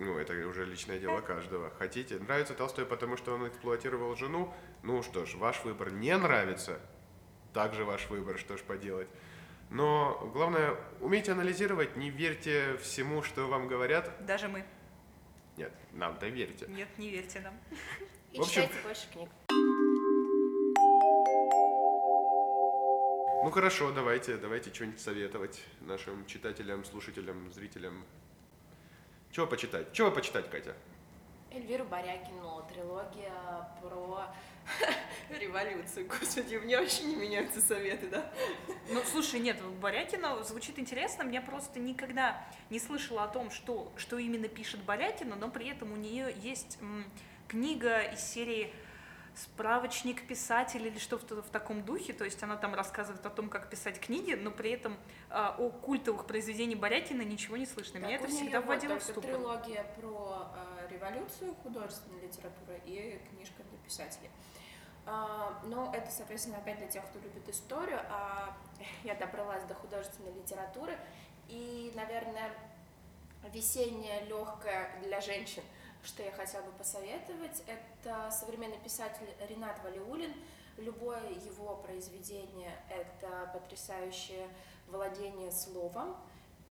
Ну, 0.00 0.16
это 0.16 0.32
уже 0.46 0.64
личное 0.64 0.98
дело 1.00 1.20
каждого. 1.20 1.70
Хотите? 1.78 2.18
Нравится 2.20 2.54
Толстой, 2.54 2.86
потому 2.86 3.16
что 3.16 3.34
он 3.34 3.48
эксплуатировал 3.48 4.14
жену? 4.14 4.54
Ну 4.84 5.02
что 5.02 5.26
ж, 5.26 5.34
ваш 5.34 5.64
выбор 5.64 5.90
не 5.90 6.16
нравится. 6.16 6.78
Также 7.52 7.84
ваш 7.84 8.08
выбор, 8.08 8.38
что 8.38 8.56
ж 8.56 8.60
поделать. 8.62 9.08
Но 9.70 10.30
главное, 10.32 10.76
умейте 11.00 11.32
анализировать, 11.32 11.96
не 11.96 12.10
верьте 12.10 12.76
всему, 12.76 13.22
что 13.22 13.48
вам 13.48 13.66
говорят. 13.66 14.24
Даже 14.24 14.46
мы. 14.48 14.64
Нет, 15.56 15.72
нам 15.92 16.16
доверьте. 16.20 16.66
Нет, 16.68 16.88
не 16.96 17.10
верьте 17.10 17.40
нам. 17.40 17.54
И 18.32 18.38
В 18.38 18.42
общем- 18.42 18.62
читайте 18.62 18.82
больше 18.84 19.10
книг. 19.12 19.28
Ну 23.48 23.52
хорошо, 23.52 23.90
давайте, 23.92 24.36
давайте 24.36 24.68
что-нибудь 24.74 25.00
советовать 25.00 25.62
нашим 25.80 26.26
читателям, 26.26 26.84
слушателям, 26.84 27.50
зрителям. 27.50 28.04
Чего 29.32 29.46
почитать? 29.46 29.90
Чего 29.94 30.10
почитать, 30.10 30.50
Катя? 30.50 30.74
Эльвиру 31.50 31.86
Борякину, 31.86 32.62
трилогия 32.70 33.70
про 33.80 34.26
революцию. 35.30 36.08
Господи, 36.08 36.56
у 36.56 36.60
меня 36.60 36.78
вообще 36.82 37.04
не 37.04 37.16
меняются 37.16 37.62
советы, 37.62 38.08
да? 38.08 38.30
Ну, 38.90 39.00
слушай, 39.10 39.40
нет, 39.40 39.56
Борякина 39.80 40.44
звучит 40.44 40.78
интересно. 40.78 41.26
Я 41.30 41.40
просто 41.40 41.80
никогда 41.80 42.46
не 42.68 42.78
слышала 42.78 43.24
о 43.24 43.28
том, 43.28 43.50
что, 43.50 43.90
что 43.96 44.18
именно 44.18 44.48
пишет 44.48 44.82
Борякина, 44.82 45.36
но 45.36 45.48
при 45.48 45.70
этом 45.70 45.90
у 45.90 45.96
нее 45.96 46.34
есть 46.42 46.76
м, 46.82 47.10
книга 47.48 48.02
из 48.02 48.20
серии 48.20 48.74
справочник 49.38 50.26
писателя 50.26 50.86
или 50.86 50.98
что-то 50.98 51.42
в 51.42 51.48
таком 51.50 51.84
духе, 51.84 52.12
то 52.12 52.24
есть 52.24 52.42
она 52.42 52.56
там 52.56 52.74
рассказывает 52.74 53.24
о 53.24 53.30
том, 53.30 53.48
как 53.48 53.70
писать 53.70 54.00
книги, 54.00 54.34
но 54.34 54.50
при 54.50 54.72
этом 54.72 54.96
а, 55.30 55.54
о 55.58 55.70
культовых 55.70 56.26
произведениях 56.26 56.80
Борякина 56.80 57.22
ничего 57.22 57.56
не 57.56 57.66
слышно. 57.66 57.98
Меня 57.98 58.18
Так, 58.18 58.28
это 58.28 58.36
всегда 58.36 58.60
вот 58.60 58.68
вводило 58.68 58.98
в 58.98 59.04
только 59.04 59.12
ступор. 59.12 59.30
трилогия 59.30 59.84
про 60.00 60.52
э, 60.54 60.92
революцию, 60.92 61.54
художественная 61.62 62.20
литература 62.20 62.76
и 62.84 63.20
книжка 63.30 63.62
для 63.62 63.78
писателей. 63.78 64.30
А, 65.06 65.58
но 65.64 65.92
это, 65.94 66.10
соответственно, 66.10 66.58
опять 66.58 66.78
для 66.78 66.88
тех, 66.88 67.04
кто 67.06 67.18
любит 67.20 67.48
историю. 67.48 68.00
А 68.10 68.56
я 69.04 69.14
добралась 69.14 69.64
до 69.64 69.74
художественной 69.74 70.32
литературы. 70.32 70.98
И, 71.48 71.92
наверное, 71.94 72.50
весенняя 73.52 74.24
легкая 74.24 75.00
для 75.02 75.20
женщин, 75.20 75.62
что 76.04 76.22
я 76.22 76.30
хотела 76.32 76.62
бы 76.62 76.72
посоветовать, 76.72 77.62
это 77.66 78.30
современный 78.30 78.78
писатель 78.78 79.28
Ренат 79.48 79.82
Валиулин. 79.82 80.32
Любое 80.76 81.30
его 81.30 81.76
произведение— 81.76 82.72
это 82.90 83.50
потрясающее 83.52 84.48
владение 84.86 85.50
словом, 85.50 86.16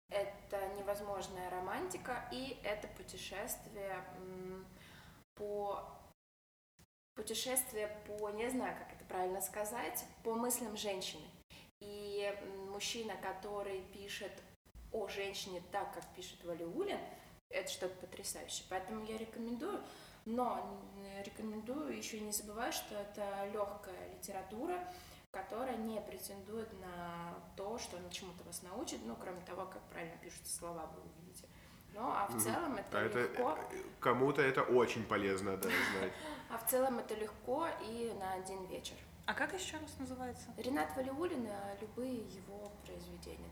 это 0.08 0.68
невозможная 0.78 1.50
романтика 1.50 2.28
и 2.32 2.58
это 2.62 2.86
путешествие 2.88 4.04
по 5.34 5.84
путешествие 7.14 7.88
по, 8.06 8.30
не 8.30 8.48
знаю, 8.48 8.76
как 8.78 8.92
это 8.94 9.04
правильно 9.06 9.40
сказать, 9.40 10.04
по 10.22 10.34
мыслям 10.34 10.76
женщины. 10.76 11.26
И 11.80 12.32
мужчина, 12.70 13.14
который 13.16 13.82
пишет 13.92 14.32
о 14.92 15.08
женщине 15.08 15.60
так, 15.72 15.92
как 15.92 16.06
пишет 16.14 16.42
Валиулин, 16.44 16.98
это 17.50 17.70
что-то 17.70 17.94
потрясающее. 17.96 18.66
Поэтому 18.68 19.04
я 19.04 19.16
рекомендую, 19.18 19.80
но 20.24 20.80
рекомендую 21.24 21.96
еще 21.96 22.20
не 22.20 22.32
забывать, 22.32 22.74
что 22.74 22.94
это 22.94 23.46
легкая 23.52 24.14
литература, 24.14 24.78
которая 25.30 25.76
не 25.76 26.00
претендует 26.00 26.72
на 26.80 27.34
то, 27.56 27.78
что 27.78 27.96
она 27.98 28.08
чему-то 28.10 28.44
вас 28.44 28.62
научит, 28.62 29.00
ну, 29.04 29.14
кроме 29.16 29.40
того, 29.42 29.66
как 29.66 29.82
правильно 29.90 30.16
пишутся 30.18 30.56
слова, 30.56 30.86
вы 30.94 31.02
увидите. 31.02 31.46
Ну, 31.94 32.00
а 32.02 32.26
в 32.28 32.40
целом 32.42 32.76
это 32.76 32.98
А 32.98 33.02
это 33.02 33.20
легко. 33.22 33.58
э, 33.72 33.82
кому-то 34.00 34.42
это 34.42 34.62
очень 34.62 35.04
полезно, 35.04 35.56
да, 35.56 35.68
знать. 35.68 36.12
А 36.50 36.58
в 36.58 36.66
целом 36.66 36.98
это 36.98 37.14
легко 37.14 37.66
и 37.82 38.12
на 38.18 38.34
один 38.34 38.64
вечер. 38.66 38.96
А 39.26 39.34
как 39.34 39.52
еще 39.52 39.76
раз 39.76 39.98
называется? 39.98 40.46
Ренат 40.56 40.94
Валиулин, 40.96 41.46
а 41.46 41.76
любые 41.80 42.16
его 42.18 42.72
произведения. 42.86 43.50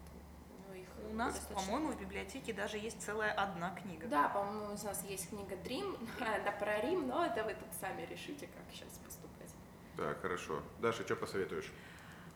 У 1.10 1.14
нас, 1.14 1.38
по-моему, 1.54 1.92
в 1.92 2.00
библиотеке 2.00 2.52
даже 2.52 2.78
есть 2.78 3.00
целая 3.02 3.32
одна 3.32 3.74
книга. 3.74 4.06
Да, 4.08 4.28
по-моему, 4.28 4.66
у 4.66 4.86
нас 4.86 5.04
есть 5.08 5.28
книга 5.30 5.56
Дрим, 5.56 5.96
да, 6.18 6.52
про 6.52 6.80
Рим, 6.80 7.08
но 7.08 7.24
это 7.24 7.44
вы 7.44 7.54
тут 7.54 7.68
сами 7.80 8.06
решите, 8.06 8.46
как 8.46 8.64
сейчас 8.72 8.98
поступать. 9.04 9.50
Так, 9.96 10.20
хорошо. 10.20 10.62
Даша, 10.80 11.04
что 11.04 11.16
посоветуешь? 11.16 11.72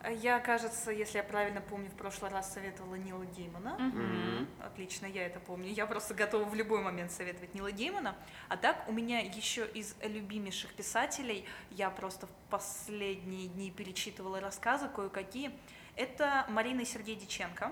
Я, 0.09 0.41
кажется, 0.41 0.91
если 0.91 1.19
я 1.19 1.25
правильно 1.25 1.61
помню, 1.61 1.91
в 1.91 1.95
прошлый 1.95 2.31
раз 2.31 2.55
советовала 2.55 2.95
Нила 2.95 3.25
Геймана. 3.27 3.77
Мгм. 3.79 4.49
Отлично, 4.61 5.05
я 5.05 5.27
это 5.27 5.41
помню. 5.41 5.71
Я 5.71 5.87
просто 5.87 6.15
готова 6.15 6.45
в 6.45 6.55
любой 6.55 6.81
момент 6.81 7.13
советовать 7.13 7.55
Нила 7.55 7.71
Геймана. 7.71 8.17
А 8.49 8.57
так, 8.57 8.89
у 8.89 8.93
меня 8.93 9.21
еще 9.21 9.67
из 9.67 9.95
любимейших 10.03 10.73
писателей, 10.73 11.45
я 11.71 11.91
просто 11.91 12.27
в 12.27 12.31
последние 12.49 13.49
дни 13.49 13.71
перечитывала 13.71 14.41
рассказы 14.41 14.89
кое-какие, 14.89 15.51
это 15.97 16.47
Марина 16.49 16.81
и 16.81 16.85
Сергей 16.87 17.17
Диченко. 17.17 17.71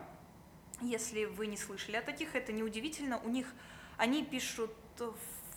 Если 0.80 1.24
вы 1.24 1.46
не 1.46 1.56
слышали 1.56 1.96
о 1.96 2.02
таких, 2.02 2.34
это 2.34 2.52
неудивительно. 2.52 3.20
У 3.24 3.28
них 3.28 3.52
они 3.96 4.24
пишут 4.24 4.70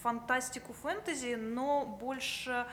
фантастику, 0.02 0.74
фэнтези, 0.74 1.36
но 1.36 1.86
больше 1.86 2.66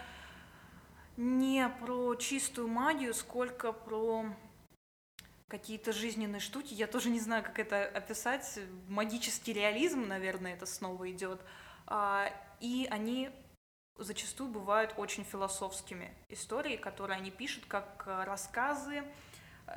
не 1.17 1.69
про 1.81 2.15
чистую 2.15 2.69
магию, 2.69 3.13
сколько 3.13 3.73
про 3.73 4.25
какие-то 5.49 5.93
жизненные 5.93 6.41
штуки. 6.41 6.75
Я 6.75 6.87
тоже 6.87 7.11
не 7.11 7.21
знаю, 7.21 7.43
как 7.43 7.59
это 7.59 7.85
описать. 7.85 8.59
Магический 8.89 9.53
реализм, 9.53 10.07
наверное, 10.07 10.55
это 10.55 10.67
снова 10.67 11.11
идет. 11.11 11.41
А, 11.87 12.31
и 12.61 12.87
они 12.91 13.31
зачастую 13.97 14.51
бывают 14.51 14.95
очень 14.97 15.25
философскими. 15.25 16.15
Истории, 16.29 16.77
которые 16.77 17.19
они 17.19 17.31
пишут 17.31 17.65
как 17.67 18.05
рассказы, 18.07 19.03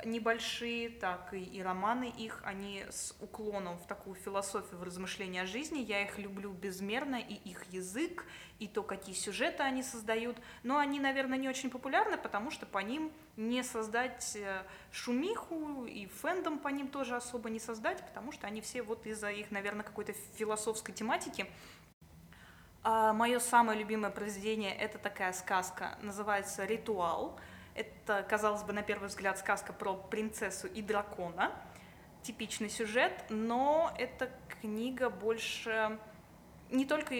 небольшие, 0.04 0.88
так 0.90 1.32
и, 1.34 1.42
и 1.42 1.62
романы 1.62 2.12
их, 2.16 2.40
они 2.44 2.84
с 2.90 3.14
уклоном 3.20 3.78
в 3.78 3.86
такую 3.86 4.16
философию, 4.16 4.78
в 4.78 4.82
размышления 4.82 5.42
о 5.42 5.46
жизни. 5.46 5.80
Я 5.80 6.02
их 6.02 6.18
люблю 6.18 6.52
безмерно, 6.52 7.16
и 7.16 7.34
их 7.34 7.64
язык, 7.70 8.24
и 8.58 8.68
то, 8.68 8.82
какие 8.82 9.14
сюжеты 9.14 9.62
они 9.62 9.82
создают. 9.82 10.36
Но 10.62 10.78
они, 10.78 11.00
наверное, 11.00 11.38
не 11.38 11.48
очень 11.48 11.70
популярны, 11.70 12.16
потому 12.16 12.50
что 12.50 12.66
по 12.66 12.78
ним 12.78 13.12
не 13.36 13.62
создать 13.62 14.36
э, 14.36 14.62
шумиху, 14.90 15.84
и 15.84 16.06
фэндом 16.06 16.58
по 16.58 16.68
ним 16.68 16.88
тоже 16.88 17.16
особо 17.16 17.50
не 17.50 17.60
создать, 17.60 18.04
потому 18.06 18.32
что 18.32 18.46
они 18.46 18.60
все 18.60 18.82
вот 18.82 19.06
из-за 19.06 19.30
их, 19.30 19.50
наверное, 19.50 19.84
какой-то 19.84 20.12
философской 20.36 20.94
тематики. 20.94 21.46
А 22.84 23.12
мое 23.12 23.38
самое 23.38 23.78
любимое 23.78 24.10
произведение– 24.10 24.74
это 24.78 24.98
такая 24.98 25.32
сказка, 25.32 25.98
называется 26.02 26.64
«Ритуал». 26.64 27.38
Это, 27.74 28.24
казалось 28.28 28.62
бы, 28.62 28.72
на 28.72 28.82
первый 28.82 29.08
взгляд 29.08 29.38
сказка 29.38 29.72
про 29.72 29.94
принцессу 29.94 30.66
и 30.66 30.82
дракона. 30.82 31.52
Типичный 32.22 32.68
сюжет, 32.68 33.24
но 33.30 33.92
эта 33.98 34.30
книга 34.60 35.10
больше 35.10 35.98
не 36.70 36.84
только 36.86 37.14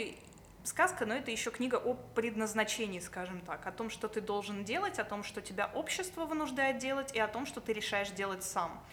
сказка, 0.64 1.06
но 1.06 1.14
это 1.14 1.30
еще 1.30 1.50
книга 1.50 1.76
о 1.76 1.94
предназначении, 1.94 3.00
скажем 3.00 3.40
так, 3.40 3.66
о 3.66 3.72
том, 3.72 3.90
что 3.90 4.08
ты 4.08 4.20
должен 4.20 4.64
делать, 4.64 4.98
о 4.98 5.04
том, 5.04 5.24
что 5.24 5.40
тебя 5.40 5.70
общество 5.74 6.24
вынуждает 6.24 6.78
делать, 6.78 7.14
и 7.14 7.18
о 7.18 7.28
том, 7.28 7.46
что 7.46 7.60
ты 7.60 7.72
решаешь 7.72 8.10
делать 8.10 8.44
сам. 8.44 8.84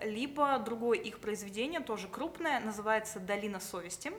Либо 0.00 0.58
другое 0.58 0.98
их 0.98 1.20
произведение, 1.20 1.80
тоже 1.80 2.08
крупное, 2.08 2.60
называется 2.60 3.20
«Долина 3.20 3.60
совести». 3.60 4.12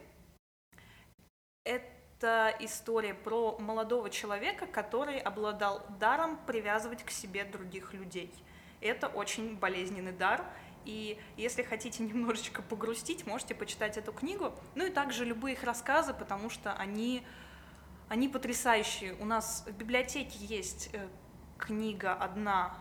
Это 1.64 1.93
это 2.24 2.56
история 2.60 3.14
про 3.14 3.58
молодого 3.60 4.10
человека, 4.10 4.66
который 4.66 5.20
обладал 5.20 5.86
даром 6.00 6.38
привязывать 6.48 7.04
к 7.04 7.12
себе 7.12 7.44
других 7.44 7.94
людей. 7.94 8.34
Это 8.80 9.10
очень 9.10 9.58
болезненный 9.58 10.14
дар, 10.14 10.46
и 10.86 11.20
если 11.36 11.64
хотите 11.64 12.02
немножечко 12.04 12.62
погрустить, 12.62 13.28
можете 13.28 13.56
почитать 13.56 13.98
эту 13.98 14.14
книгу. 14.14 14.54
Ну 14.74 14.86
и 14.86 14.90
также 14.90 15.26
любые 15.26 15.56
их 15.56 15.64
рассказы, 15.64 16.14
потому 16.14 16.50
что 16.50 16.72
они, 16.72 17.26
они 18.08 18.30
потрясающие. 18.30 19.16
У 19.16 19.26
нас 19.26 19.66
в 19.68 19.74
библиотеке 19.74 20.38
есть 20.40 20.92
э, 20.94 21.06
книга 21.58 22.14
одна 22.14 22.74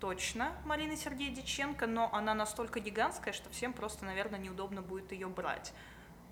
точно 0.00 0.52
Марины 0.66 0.96
Сергея 0.96 1.34
Диченко, 1.34 1.86
но 1.86 2.12
она 2.12 2.34
настолько 2.34 2.78
гигантская, 2.78 3.32
что 3.32 3.48
всем 3.48 3.72
просто, 3.72 4.04
наверное, 4.04 4.38
неудобно 4.38 4.82
будет 4.82 5.12
ее 5.12 5.28
брать. 5.28 5.72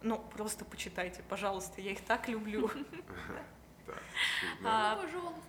Ну, 0.02 0.18
просто 0.18 0.64
почитайте, 0.64 1.22
пожалуйста, 1.28 1.80
я 1.80 1.92
их 1.92 2.04
так 2.04 2.28
люблю. 2.28 2.70
А, 4.64 4.94
пожалуйста. 4.94 5.40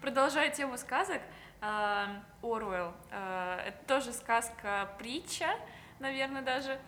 Продолжая 0.00 0.50
тему 0.50 0.78
сказок, 0.78 1.20
а, 1.60 2.22
Оруэлл, 2.42 2.94
а, 3.10 3.60
это 3.66 3.76
тоже 3.86 4.12
сказка-притча, 4.14 5.50
наверное, 5.98 6.40
даже 6.42 6.80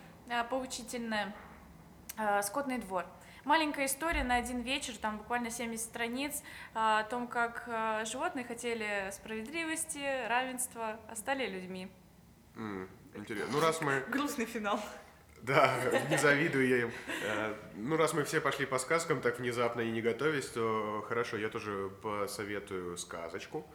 поучительная. 0.48 1.34
«Скотный 2.42 2.78
двор». 2.78 3.06
Маленькая 3.44 3.86
история 3.86 4.22
на 4.22 4.36
один 4.36 4.60
вечер, 4.60 4.96
там 4.96 5.18
буквально 5.18 5.50
70 5.50 5.84
страниц, 5.84 6.42
о 6.74 7.02
том, 7.04 7.26
как 7.26 7.64
животные 8.06 8.44
хотели 8.44 9.10
справедливости, 9.10 10.26
равенства, 10.28 11.00
а 11.08 11.16
стали 11.16 11.46
людьми. 11.46 11.90
интересно. 13.14 13.52
Ну, 13.52 13.60
раз 13.60 13.80
мы... 13.80 14.04
Грустный 14.08 14.44
финал. 14.44 14.78
Да, 15.42 15.74
не 16.10 16.16
завидую 16.16 16.68
я 16.68 16.82
им. 16.82 16.92
Э, 17.24 17.54
ну, 17.76 17.96
раз 17.96 18.14
мы 18.14 18.24
все 18.24 18.40
пошли 18.40 18.64
по 18.64 18.78
сказкам 18.78 19.20
так 19.20 19.38
внезапно 19.40 19.80
и 19.80 19.90
не 19.90 20.00
готовясь, 20.00 20.46
то 20.46 21.04
хорошо, 21.08 21.36
я 21.36 21.48
тоже 21.48 21.90
посоветую 22.00 22.96
сказочку. 22.96 23.66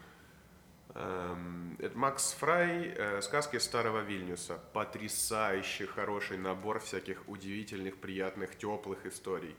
Эм, 0.96 1.76
это 1.80 1.98
Макс 1.98 2.34
Фрай, 2.40 2.94
э, 2.96 3.22
сказки 3.22 3.58
старого 3.58 4.00
Вильнюса. 4.00 4.60
Потрясающий 4.74 5.86
хороший 5.86 6.38
набор 6.38 6.80
всяких 6.80 7.28
удивительных, 7.28 7.98
приятных, 7.98 8.58
теплых 8.58 9.06
историй. 9.06 9.56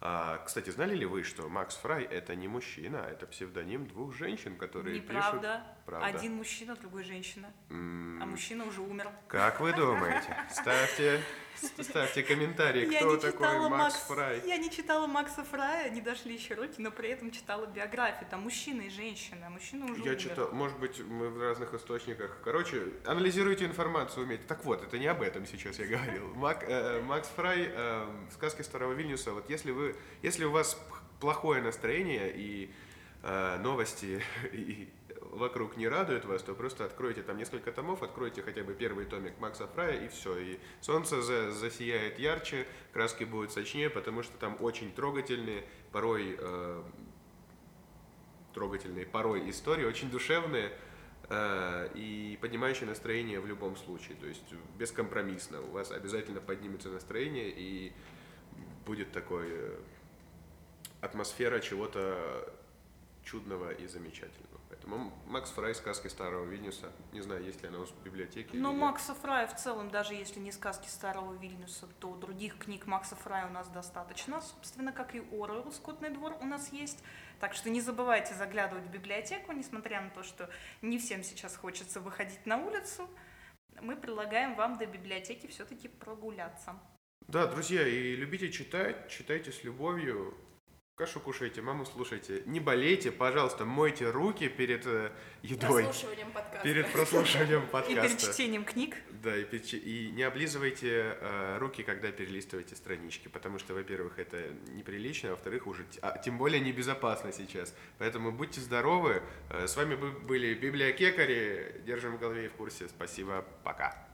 А, 0.00 0.38
кстати, 0.44 0.70
знали 0.70 0.96
ли 0.96 1.06
вы, 1.06 1.22
что 1.22 1.48
Макс 1.48 1.76
Фрай 1.76 2.02
это 2.02 2.34
не 2.34 2.48
мужчина, 2.48 3.04
а 3.06 3.10
это 3.10 3.24
псевдоним 3.24 3.86
двух 3.86 4.12
женщин, 4.14 4.56
которые 4.56 4.98
Неправда. 4.98 5.38
пишут... 5.38 5.81
Правда. 5.86 6.06
Один 6.06 6.34
мужчина, 6.34 6.76
другой 6.76 7.04
женщина. 7.04 7.52
Mm. 7.68 8.22
А 8.22 8.26
мужчина 8.26 8.64
уже 8.64 8.80
умер. 8.80 9.10
Как 9.28 9.60
вы 9.60 9.72
думаете? 9.72 10.36
Ставьте 10.50 11.20
Ставьте 11.80 12.22
комментарии, 12.22 12.86
кто 12.86 13.16
такой 13.16 13.68
Макс 13.68 13.94
Фрай. 13.94 14.42
Я 14.46 14.56
не 14.56 14.70
читала 14.70 15.06
Макса 15.06 15.44
Фрая, 15.44 15.90
не 15.90 16.00
дошли 16.00 16.34
еще 16.34 16.54
руки, 16.54 16.74
но 16.78 16.90
при 16.90 17.10
этом 17.10 17.30
читала 17.30 17.66
биографию. 17.66 18.28
Там 18.30 18.42
мужчина 18.42 18.82
и 18.82 18.90
женщина, 18.90 19.46
а 19.46 19.50
мужчина 19.50 19.86
уже 19.86 20.02
Я 20.02 20.16
читал, 20.16 20.50
может 20.52 20.78
быть, 20.78 21.00
мы 21.00 21.28
в 21.28 21.40
разных 21.40 21.74
источниках. 21.74 22.38
Короче, 22.42 22.88
анализируйте 23.04 23.64
информацию, 23.64 24.24
умеете. 24.24 24.44
Так 24.46 24.64
вот, 24.64 24.82
это 24.82 24.98
не 24.98 25.06
об 25.06 25.22
этом 25.22 25.46
сейчас 25.46 25.78
я 25.78 25.86
говорил. 25.86 26.34
Мак, 26.34 26.64
э, 26.66 27.00
Макс 27.02 27.28
Фрай, 27.36 27.70
э, 27.70 28.06
сказки 28.32 28.62
Старого 28.62 28.92
Вильнюса. 28.92 29.32
Вот 29.32 29.48
если 29.48 29.70
вы, 29.70 29.94
если 30.22 30.44
у 30.44 30.50
вас 30.50 30.80
плохое 31.20 31.62
настроение 31.62 32.32
и 32.34 32.72
э, 33.22 33.58
новости 33.58 34.22
и 34.52 34.88
вокруг 35.32 35.78
не 35.78 35.88
радует 35.88 36.24
вас, 36.26 36.42
то 36.42 36.54
просто 36.54 36.84
откройте 36.84 37.22
там 37.22 37.38
несколько 37.38 37.72
томов, 37.72 38.02
откройте 38.02 38.42
хотя 38.42 38.62
бы 38.62 38.74
первый 38.74 39.06
томик 39.06 39.38
Макса 39.40 39.66
Фрая 39.66 40.04
и 40.04 40.08
все. 40.08 40.38
И 40.38 40.60
солнце 40.80 41.22
за, 41.22 41.50
засияет 41.50 42.18
ярче, 42.18 42.66
краски 42.92 43.24
будут 43.24 43.50
сочнее, 43.50 43.88
потому 43.88 44.22
что 44.22 44.36
там 44.36 44.56
очень 44.60 44.92
трогательные, 44.92 45.64
порой 45.90 46.36
э, 46.38 46.82
трогательные, 48.52 49.06
порой 49.06 49.48
истории, 49.48 49.86
очень 49.86 50.10
душевные 50.10 50.70
э, 51.30 51.88
и 51.94 52.38
поднимающие 52.40 52.86
настроение 52.86 53.40
в 53.40 53.46
любом 53.46 53.76
случае. 53.76 54.16
То 54.18 54.26
есть 54.26 54.44
бескомпромиссно. 54.76 55.62
У 55.62 55.70
вас 55.70 55.90
обязательно 55.92 56.42
поднимется 56.42 56.90
настроение 56.90 57.50
и 57.50 57.92
будет 58.84 59.12
такой 59.12 59.46
э, 59.48 59.78
атмосфера 61.00 61.58
чего-то 61.60 62.52
чудного 63.24 63.70
и 63.70 63.86
замечательного. 63.86 64.60
Поэтому 64.68 65.12
Макс 65.26 65.50
Фрай 65.50 65.74
«Сказки 65.74 66.08
старого 66.08 66.44
Вильнюса». 66.44 66.92
Не 67.12 67.20
знаю, 67.20 67.44
есть 67.44 67.62
ли 67.62 67.68
она 67.68 67.78
у 67.78 67.80
нас 67.82 67.90
в 67.90 68.02
библиотеке. 68.02 68.50
Ну, 68.54 68.72
Макса 68.72 69.14
Фрая 69.14 69.46
в 69.46 69.56
целом, 69.56 69.90
даже 69.90 70.14
если 70.14 70.40
не 70.40 70.50
«Сказки 70.50 70.88
старого 70.88 71.34
Вильнюса», 71.34 71.86
то 72.00 72.14
других 72.16 72.58
книг 72.58 72.86
Макса 72.86 73.14
Фрая 73.16 73.46
у 73.46 73.50
нас 73.50 73.68
достаточно, 73.68 74.40
собственно, 74.40 74.92
как 74.92 75.14
и 75.14 75.20
Оруэлл 75.20 75.70
«Скотный 75.72 76.10
двор» 76.10 76.36
у 76.40 76.46
нас 76.46 76.72
есть. 76.72 77.02
Так 77.38 77.54
что 77.54 77.70
не 77.70 77.80
забывайте 77.80 78.34
заглядывать 78.34 78.84
в 78.84 78.90
библиотеку, 78.90 79.52
несмотря 79.52 80.00
на 80.00 80.10
то, 80.10 80.22
что 80.22 80.48
не 80.80 80.98
всем 80.98 81.22
сейчас 81.22 81.56
хочется 81.56 82.00
выходить 82.00 82.44
на 82.46 82.56
улицу. 82.58 83.08
Мы 83.80 83.96
предлагаем 83.96 84.54
вам 84.54 84.78
до 84.78 84.86
библиотеки 84.86 85.46
все-таки 85.46 85.88
прогуляться. 85.88 86.78
Да, 87.28 87.46
друзья, 87.46 87.86
и 87.86 88.16
любите 88.16 88.50
читать, 88.50 89.08
читайте 89.08 89.52
с 89.52 89.64
любовью, 89.64 90.36
Кашу 91.02 91.18
кушайте, 91.18 91.60
маму 91.62 91.84
слушайте. 91.84 92.44
Не 92.46 92.60
болейте, 92.60 93.10
пожалуйста, 93.10 93.64
мойте 93.64 94.08
руки 94.08 94.46
перед 94.46 94.86
э, 94.86 95.10
едой. 95.42 95.82
Прослушиванием 95.82 96.30
подкаста. 96.30 96.62
Перед 96.62 96.92
прослушиванием 96.92 97.66
подкаста. 97.66 98.06
И 98.06 98.08
перед 98.08 98.18
чтением 98.20 98.64
книг. 98.64 98.96
Да, 99.10 99.36
и, 99.36 99.42
перед, 99.42 99.74
и 99.74 100.12
не 100.12 100.22
облизывайте 100.22 101.16
э, 101.20 101.58
руки, 101.58 101.82
когда 101.82 102.12
перелистываете 102.12 102.76
странички, 102.76 103.26
потому 103.26 103.58
что, 103.58 103.74
во-первых, 103.74 104.20
это 104.20 104.44
неприлично, 104.74 105.30
а 105.30 105.32
во-вторых, 105.32 105.66
уже 105.66 105.84
а, 106.02 106.16
тем 106.18 106.38
более 106.38 106.60
небезопасно 106.60 107.32
сейчас. 107.32 107.74
Поэтому 107.98 108.30
будьте 108.30 108.60
здоровы. 108.60 109.24
Э, 109.50 109.66
с 109.66 109.76
вами 109.76 109.96
были 109.96 110.54
библиотекари. 110.54 111.82
Держим 111.84 112.16
в 112.16 112.20
голове 112.20 112.44
и 112.44 112.48
в 112.48 112.52
курсе. 112.52 112.86
Спасибо. 112.88 113.44
Пока. 113.64 114.11